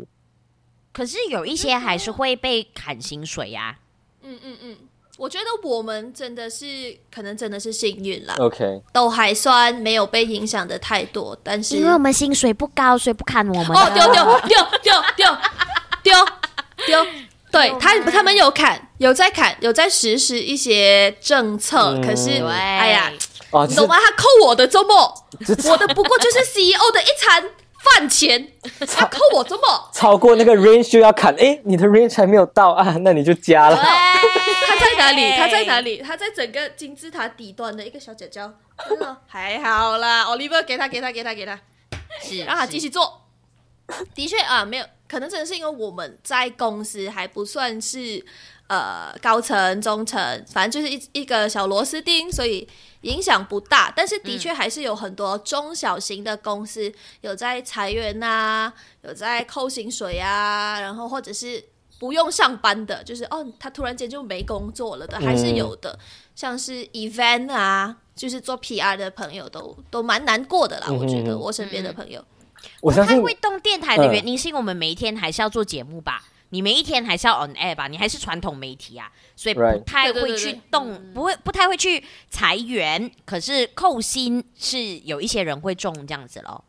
[0.92, 3.78] 可是有一些还是会被砍薪水呀、
[4.22, 4.76] 嗯嗯嗯，
[5.16, 13.74] 我觉得我们真的是可能真的是幸运啦，OK，都还算没有被影响的太多，但是因为我们薪水不高，所以不砍我们的。
[13.74, 15.36] 哦，丢丢丢丢丢
[16.02, 16.24] 丢
[16.86, 17.06] 丢，
[17.50, 23.12] 对他他们有砍，有在砍，有在实施一些政策，嗯可是，哎呀，
[23.50, 23.96] 哦，你懂吗？
[23.96, 25.14] 他扣我的周末，
[25.70, 27.42] 我的不过就是 CEO 的一餐
[27.94, 28.52] 饭钱，
[28.94, 33.76] 他扣我周末，超过那个 range 就要砍，诶，你的 range 还没有到啊， 那你就加了。
[33.76, 35.32] 他在哪里？
[35.36, 35.98] 他在哪里？
[35.98, 38.52] 他在整个金字塔底端的一个小角角，
[38.88, 41.58] 真的还好啦，Oliver 给他给他给他给他。
[42.22, 43.22] 是让他继续做。
[44.14, 48.24] 的确啊，没有，可能真的是因为我们在公司还不算是
[48.68, 52.66] 呃高层、中层，反正就是一一个小螺丝钉，所以
[53.02, 53.92] 影响不大。
[53.94, 56.92] 但是的确还是有很多中小型的公司
[57.22, 61.64] 有在裁员呐、有在扣薪水啊，然后或者是
[61.98, 65.98] 不用上班的，就是哦，他突然间就没工作了的，还是有的。
[66.36, 70.86] 像是 event 啊，就是做 PR 的朋友都都蛮难过的啦。
[70.88, 72.24] 我觉得我身边的朋友。
[72.80, 86.64] 我相信会动电台的原因是因为我们每一天还是要做节目吧，你每一天还是要 on air 吧，你还是传统媒体啊，所以不太会去动，不会不太会去裁员，可是扣薪是有一些人会中这样子咯。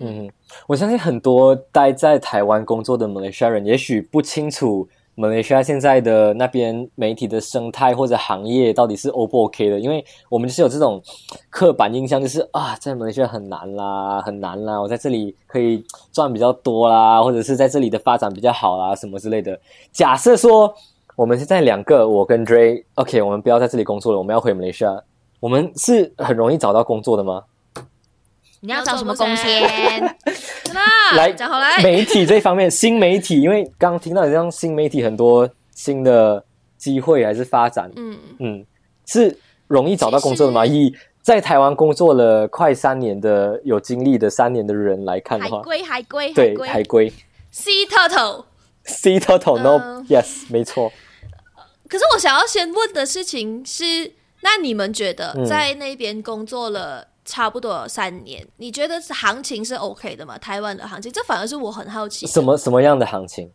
[0.00, 0.28] 嗯，
[0.66, 11.00] 我相信很多待在台湾工作的马来西亚人，也许不清楚马来西亚现在的那边媒体的生态或者行业到底是 O 不 OK 的，因为我们就是有这种
[11.50, 19.58] 刻板印象，就是啊，在马来西亚很难啦，很难啦，我在这里可以赚比较多啦，或者是在这里的发展比较好啦，什么之类的。
[19.92, 20.74] 假设说
[21.14, 25.00] 我们现在两个，我跟 Dray，OK，、我们不要在这里工作了，我们要回马来西亚，
[25.38, 27.42] 我们是很容易找到工作的吗？
[28.64, 30.00] 你要找什么工要先？
[30.64, 30.80] 真的？
[30.80, 36.42] 啊来讲好来，媒体这方面，新媒体，因为刚刚听到你像新媒体很多新的
[36.78, 38.66] 机会还是发展，嗯，嗯，
[39.04, 39.36] 是
[39.66, 40.66] 容易找到工作的吗？
[40.66, 47.12] 其以在台湾工作了快三年的有经历的三年的人来看的话，海龟，海龟，对，海龟。
[47.52, 50.06] Sea turtle，sea total no、嗯。
[50.08, 50.90] yes 没错，
[51.86, 55.44] 可是我想要先问的事情是，那你们觉得嗯。
[55.44, 60.36] 在那边工作了差不多三年，你觉得是行情是 OK 的吗？
[60.38, 62.26] 台湾的行情，这反而是我很好奇。
[62.26, 63.50] 什么什么样的行情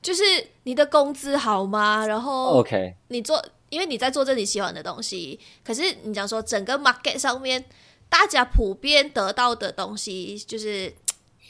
[0.00, 0.22] 就是
[0.62, 2.06] 你的工资好吗？
[2.06, 7.64] 然后？OK，你做，因为你在做着你喜欢的东西，可是你讲说整个 market 上面，
[8.08, 10.92] 大家普遍得到的东西就是。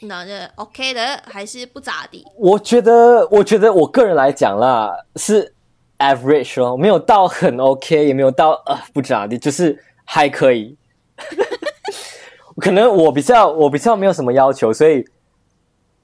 [0.03, 2.25] 那就 OK 的，还是不咋地。
[2.37, 5.53] 我觉得，我觉得我个人来讲啦，是
[5.97, 10.77] average 哦，没有到很 OK，也没有到呃不咋地，就是还可以。
[12.57, 15.05] 可能我比较我比较没有什么要求，所以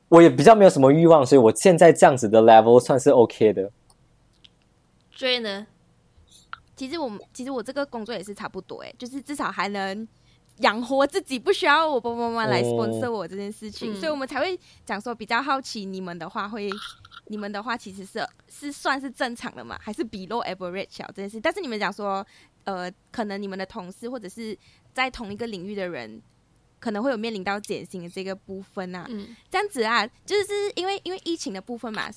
[0.10, 3.72] 我也比较没有什么欲望，所以我现在这样子的 level 算是 OK 的。
[5.12, 5.68] 所以呢？
[6.76, 10.06] 其实我们其实我这个工作也是差不多，哎，就是至少还能
[10.58, 16.70] 养活自己，不需要我爸爸妈妈来哦 sponsor 我这件事情，嗯所以我们才会讲说比较好奇你们的话会
[17.28, 21.40] 你们的话其实是是算是正常的嘛，还是 below average 啊这件事？
[21.40, 22.26] 但是你们讲说，
[22.66, 24.58] 呃，可能你们的同事或者是
[24.96, 26.22] 在同一个领域的人，
[26.80, 29.06] 可能会有面临到减薪的这个部分啊。
[29.10, 32.10] 嗯，这样子啊，就是因为因为疫情的部分嘛，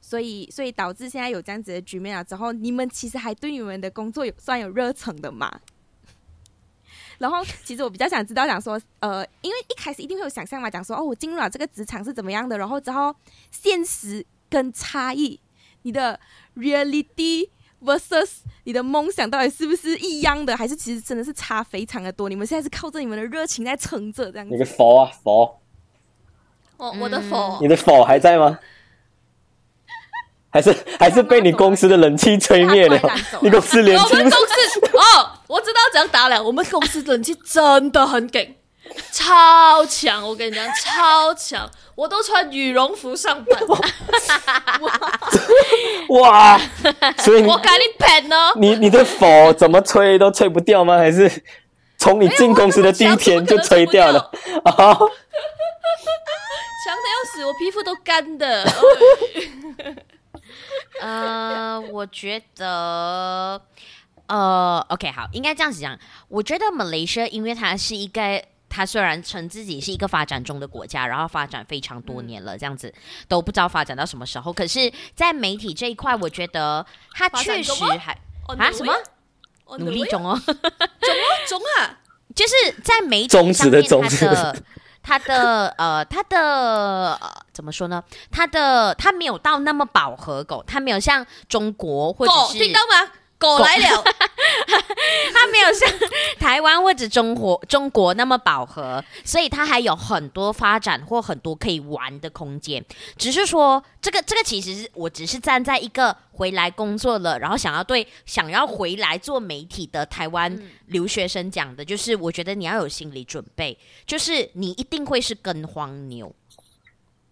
[0.00, 2.24] 所以所以导致现在有这样子的局面啊。
[2.24, 5.60] 之后你们其实还对你们的工作有算有热忱的嘛？
[7.18, 13.14] 然后其实我比较想知道，讲说，呃，因为一开始一定会有想象嘛，讲说，哦，我进入了这个职场是怎么样的，然后之后
[13.50, 15.38] 现实跟差异，
[15.82, 16.18] 你的
[16.56, 17.50] reality
[17.84, 22.28] versus 你的梦想到底是不是一样的，还是其实真的是差非常的多？
[22.28, 24.58] 你们现在是靠着你们的热情在撑着这样你子。
[24.58, 25.60] 个佛啊佛，
[26.76, 28.58] 我，我的佛你，的佛还在吗？
[30.54, 33.00] 还是还是被你公司的冷气吹灭了？
[33.40, 36.42] 你公司冷我们公司 哦，我知道怎样打了。
[36.42, 38.58] 我们公司冷气真的很给，
[39.10, 40.22] 超强！
[40.26, 41.68] 我跟你讲， 超强！
[41.94, 43.60] 我都穿羽绒服上班，
[46.08, 46.58] 哇？
[47.18, 48.52] 所以你我赶紧 pen 呢。
[48.56, 50.96] 你你的佛怎么吹都吹不掉吗？
[50.98, 51.30] 还是
[51.98, 54.18] 从你进公司的第一天就吹掉了？
[54.64, 54.72] 啊？
[56.84, 58.64] 强的要死，我皮肤都干的。
[58.64, 58.72] 哦
[61.00, 63.60] 呃，我觉得，
[64.26, 65.98] 呃，OK，好，应该这样子讲。
[66.28, 68.42] 我觉得 Malaysia 因为它是一个，
[68.74, 72.92] 它虽然称自己是一个发展中的国家，然后发展非常多年了，这样子
[73.28, 74.50] 都不知道发展到什么时候。
[74.50, 78.14] 可是，在媒体这一块，我觉得他确实还
[78.48, 78.94] 哦啊什么
[79.66, 80.40] 哦努力中哦。
[80.46, 81.98] 中哦中啊！
[82.34, 84.62] 就是在媒体中指的上面，它中指的
[85.02, 88.02] 他的呃，他的、呃、怎么说呢？
[88.30, 93.12] 他的他没有到那么饱和狗，他没有像中国或者狗是听到吗？
[93.42, 94.04] 狗来了，
[95.34, 95.88] 它没有像
[96.38, 102.84] 台湾或者中国中国那么饱和，所以它还有很多发展或很多可以玩的空间。
[103.18, 113.76] 只是说，这个这个其实是我只是站在一个回来工作了，然后想要对想要回来做媒体的台湾留学生讲的，就是我觉得你要有心理准备，
[114.06, 116.32] 就是你一定会是跟黄牛，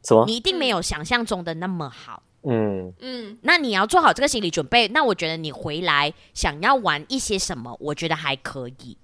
[0.04, 0.24] 什么？
[0.26, 2.22] 你一定没有想象中的那么好。
[2.42, 4.88] 嗯嗯，那你要做好这个心理准备。
[4.88, 8.96] 那我觉得你回来想要玩一些什么，我觉得还可以。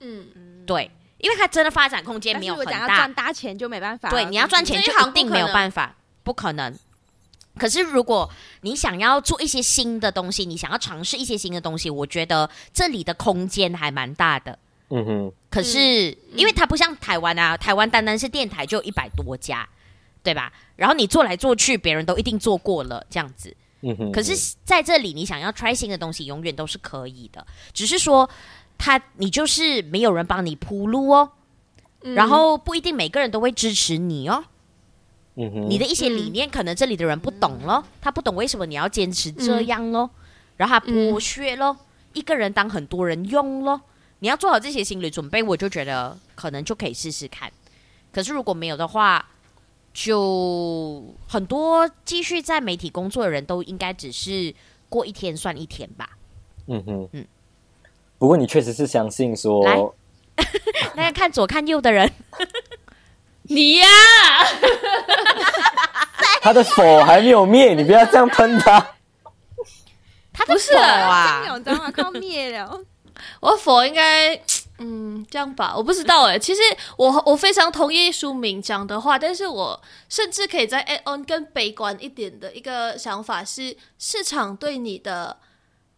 [0.00, 3.14] 嗯，对，因为它真的发展空间没有很大赚。
[3.14, 4.10] 大钱就没办法。
[4.10, 6.74] 对，你要赚钱就这一定没有办法，不可能。
[7.58, 8.30] 可是如果
[8.62, 14.58] 你想要做一些新的东西，你想要尝试一些新的东西，我觉得这里的空间还蛮大的。
[14.88, 15.78] 嗯哼，可是，
[16.34, 19.68] 因为它不像台湾啊，台湾单单是电台就一百多家，
[20.22, 20.52] 对吧？
[20.76, 23.56] 然后你做来做去，别人都一定做过了，这样子。
[23.82, 24.12] 嗯哼。
[24.12, 28.28] 可是在这里，你想要 try 新的东西，永远都是可以的，只是说
[28.78, 31.32] 他你就是没有人帮你铺路哦，
[32.02, 34.44] 嗯然后不一定每个人都会支持你哦。
[35.36, 40.10] 嗯哼，你的一些理念，可能这里的人不懂咯，他不懂为什么你要坚持这样咯，
[40.56, 41.76] 然后他剥削咯，
[42.12, 43.80] 一个人当很多人用咯。
[44.18, 47.50] 你要做好这些心理准备，我就觉得可能就可以试试看。
[48.12, 49.24] 可是如果没有的话，
[49.92, 54.54] 就很多继续在媒体工作的人都应该只是
[54.88, 56.10] 过一天算一天吧。
[56.66, 57.26] 嗯哼，嗯
[58.18, 59.94] 不过你确实是相信来说，
[60.94, 62.10] 那个看左看右的人，
[63.44, 63.86] 你呀，
[66.42, 68.78] 他的火还没有灭，你不要这样喷他。
[70.32, 71.90] 他的不是手啊，啊，你知道吗？
[71.90, 72.80] 快灭了。
[73.40, 74.40] 我佛应该，
[74.82, 76.38] 嗯，这样吧，我不知道哎。
[76.38, 76.60] 其实
[76.96, 85.38] 我我非常同意书明讲的话，但是我甚至可以再 add on 更悲观一点的一个想法是，市场对你的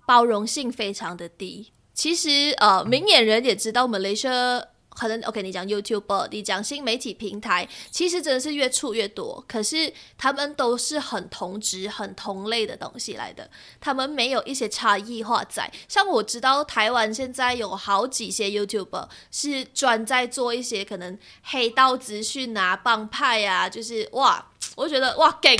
[0.05, 1.73] 包容性非常的低。
[1.95, 4.65] 其实呃，明眼人也知道，Malaysia
[4.95, 9.43] 可能 OK，你讲 YouTube，你讲新媒体平台，其实真的是越出越多。
[9.49, 13.49] 可是他们都是很同质、很同类的东西来的，
[13.81, 15.71] 他们没有一些差异化在。
[15.89, 25.57] 像我知道台湾现在有好几些 YouTube 是专在做一些可能黑道资讯啊、帮派啊，就是哇，我觉得哇，给。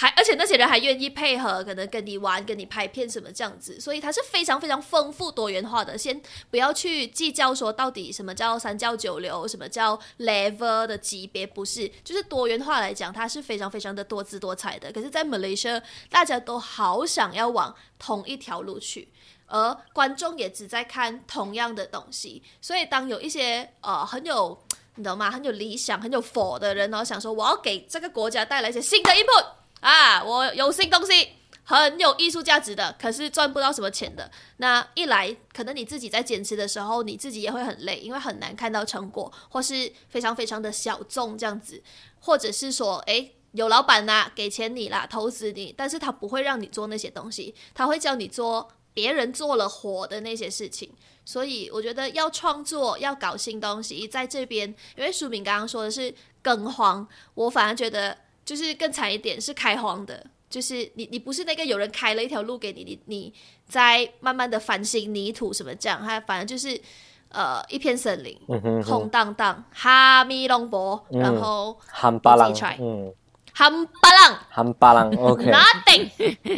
[0.00, 5.98] 还而且那些人还愿意配合，可能跟你玩、跟你拍片什么这样子，所以它是非常非常丰富多元化的。
[5.98, 6.18] 先
[6.50, 14.90] 不要去计较说到底什么叫三教九流，什么叫 level 的级别，不是，就是多元化来讲，它是非常非常的多姿多彩的。
[14.90, 19.10] 可是，在 Malaysia，大家都好想要往同一条路去。
[19.48, 24.58] 而观众也只在看同样的东西，所以当有一些呃很有
[24.94, 25.30] 你懂吗？
[25.30, 31.30] 很有理想、很有火的人，然后想说我要给这个国家带来一些新的 input 啊，我有新东西，
[31.64, 34.30] 很有艺术价值的，可是赚不到什么钱的。
[34.58, 41.82] 那一来，可能你自己在坚持的时候，你自己也会很累，因为很难看到成果，或是非常非常的小众这样子，
[42.20, 50.92] 或者是说，诶，有老板呐、给钱你啦，投资你，但是他不会让你做那些东西，他会教你做别人做了火的那些事情。
[51.24, 56.12] 所以我觉得要创作，要搞新东西，在这边，因为书敏刚刚说的是
[56.42, 58.18] 耕荒，我反而觉得
[58.50, 60.26] 就是更惨一点，是开荒的。
[60.48, 63.32] 就是你，你不是那个有人开了一条路给你，你你
[63.68, 66.80] 在慢慢的翻新泥土什么这样，它反正就是
[67.28, 71.20] 呃一片森林，嗯哼空哼，荡荡，哈密隆博，嗯。
[71.20, 73.14] 然后汉巴郎自己 try，嗯
[73.54, 76.10] ，ham 巴浪汉巴浪，OK，nothing，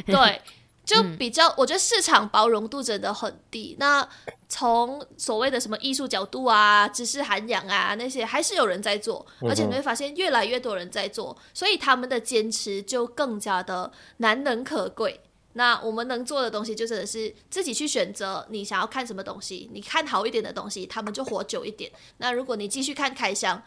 [0.06, 0.40] 对，
[0.84, 3.76] 就比较，我觉得市场包容度真的很低。
[3.78, 4.06] 那
[4.48, 15.20] 从所谓的什么艺术角度啊、知识涵养啊那些，还是有人在做，而且你会发现越来越多人在做，所以他们的坚持就更加的难能可贵。
[15.54, 21.92] 那我们能做的东西，就真的是自己去选择你想要看什么东西，你看好一点的东西，他们就活久一点。
[22.16, 23.62] 那如果你继续看开箱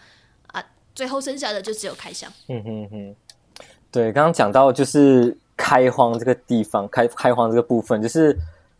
[0.48, 0.64] 啊，
[0.96, 2.32] 最后剩下的就只有开箱。
[2.48, 3.16] 嗯哼哼，
[3.92, 8.38] 对，刚刚讲到就是开荒这个地方，开开荒这个部分，就是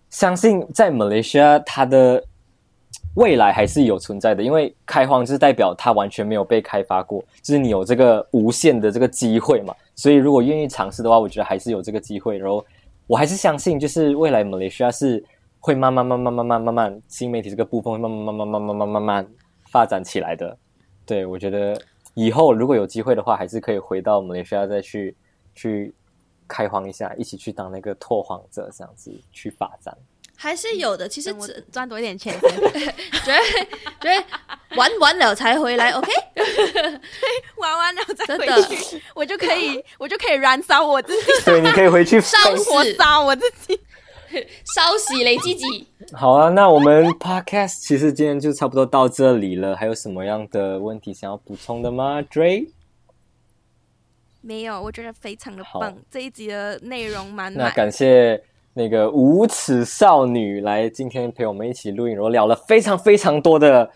[0.10, 2.24] 相信在马来西亚它的
[3.16, 12.38] 未来还是有存在的，因为开荒就是代表它完全没有被开发过，就是你有这个无限的这个机会嘛，所以如果愿意尝试的话，我觉得还是有这个机会。
[12.38, 12.64] 然后
[13.08, 15.24] 我还是相信，就是未来马来西亚是
[15.60, 19.28] 会慢慢慢慢慢慢慢慢新媒体这个部分会慢慢慢慢慢慢慢慢慢
[19.72, 20.58] 发展起来的。
[21.06, 21.80] 对，我觉得
[22.16, 25.16] 以后如果有机会的话，还是可以回到马来西亚再去
[25.54, 25.94] 去
[26.48, 29.96] 开荒一下，一起去当那个拓荒者，这样子去发展。
[30.38, 33.40] 还是有的，其实只赚多一点钱先，觉得
[34.02, 34.24] 觉得
[34.76, 36.12] 玩完了才回来，OK？
[37.58, 43.80] 玩完了再回去，我就可以，我就可以燃烧我自己，对，你可以回去烧火烧我自己。
[44.76, 45.88] 烧洗雷自己。
[46.12, 49.78] 好啊，那我们 podcast 其实今天就差不多到这里了。
[49.78, 52.68] 还有什么样的问题想要补充的吗？Dray？
[54.46, 57.68] 没有，我觉得非常的棒，这一集的内容满那。
[57.72, 58.40] 感谢
[58.76, 63.90] 那个无耻少女来今天陪我们一起录影，然后聊了非常非常多的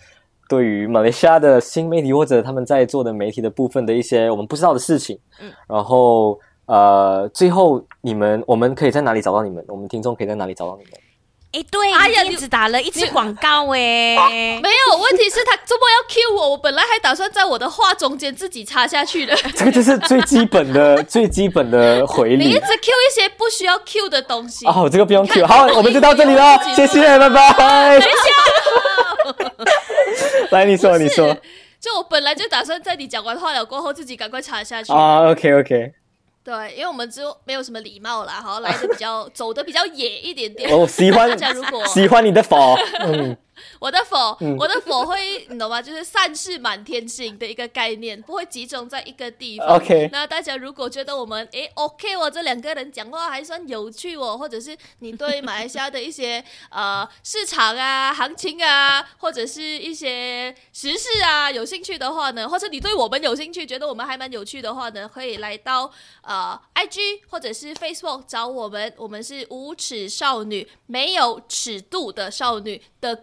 [0.49, 5.19] 对于马来西亚的新媒体或者他们在做的媒体的部分的一些我们不知道的事情。
[5.39, 9.63] 嗯，然后呃，最后你们我们可以在哪里找到你们？
[9.67, 10.93] 我们听众可以在哪里找到你们？
[11.51, 14.15] 哎，对，哎呀你你只打了一次广告哎，
[14.61, 19.35] 没有问题是他周末要 Q 我，我本来还打算在我的话中间自己插下去的。
[19.57, 24.67] 这个就是最基本的 最基本的回礼你一直 Q 一些不需要 Q 的东西。
[24.67, 25.45] 哦，这个不用 Q。
[25.47, 27.99] 看好，我们就到这里了，谢谢，拜拜。
[27.99, 28.29] 等一下
[30.51, 31.35] 来，你说，你说
[31.79, 34.91] 就我本来就打算在你讲完话了过后，自己赶快插下去。
[34.93, 35.93] 啊，OK OK，
[36.49, 40.75] 对，因为我们就没有什么礼貌啦，好来的比较 走的比较野一点点。
[40.75, 42.57] 我喜欢大家如果喜欢你的法，
[43.05, 43.37] 嗯，
[43.79, 45.81] 我的否，嗯我的否会，你懂吗？
[45.81, 49.67] 就是散是满天星的一个概念，不会集中在一个地方。
[49.77, 65.91] OK 那大家如果觉得我们诶 OK 哦，这两个人讲话还算有趣哦，或者是你对马来西亚的一些 呃市场啊、行情啊，或者是一些时事啊有兴趣的话呢，或者你对我们有兴趣，觉得我们还蛮有趣的话呢，可以来到
[66.21, 72.81] 呃 IG 或者是 Facebook 找我们，我们是无耻少女，没有尺度的少女。
[73.01, 73.15] The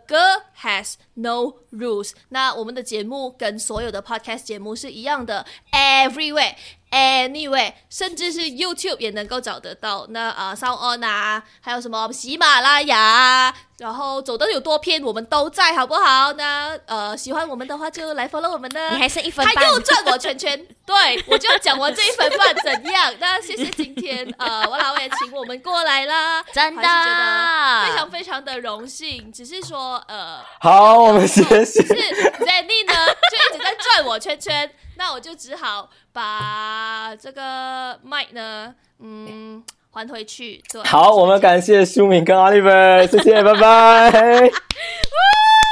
[0.63, 2.13] has no rules。
[2.31, 6.55] 那我们的节目跟所有的 podcast 节目是一样的，everywhere。
[6.97, 10.07] Anyway，甚至是 YouTube 也能够找得到。
[10.09, 16.33] 那啊、呃、，Sound On 啊，还有什么喜马拉雅啊，然后走的有多偏，我们都在，好不好？
[16.33, 18.91] 那呃，喜欢我们的话就来 follow 我们的。
[18.93, 23.13] 你还剩一分半他又转我圈圈， 对我就要讲完这一分半怎样？
[23.21, 29.31] 那谢谢今天呃，我老也请我们过来啦，真的非常非常的荣幸。
[29.31, 31.83] 只是说呃，好，我们谢谢是。
[31.83, 32.95] Zenny 呢
[33.31, 40.63] 就一直在转我圈圈，那我就只好把这个麦呢，嗯，还回去。
[40.73, 44.11] 对，好，我们感谢舒敏跟 Oliver，谢谢，拜拜，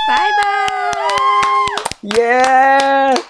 [0.08, 0.44] 拜拜。
[2.16, 3.23] 耶。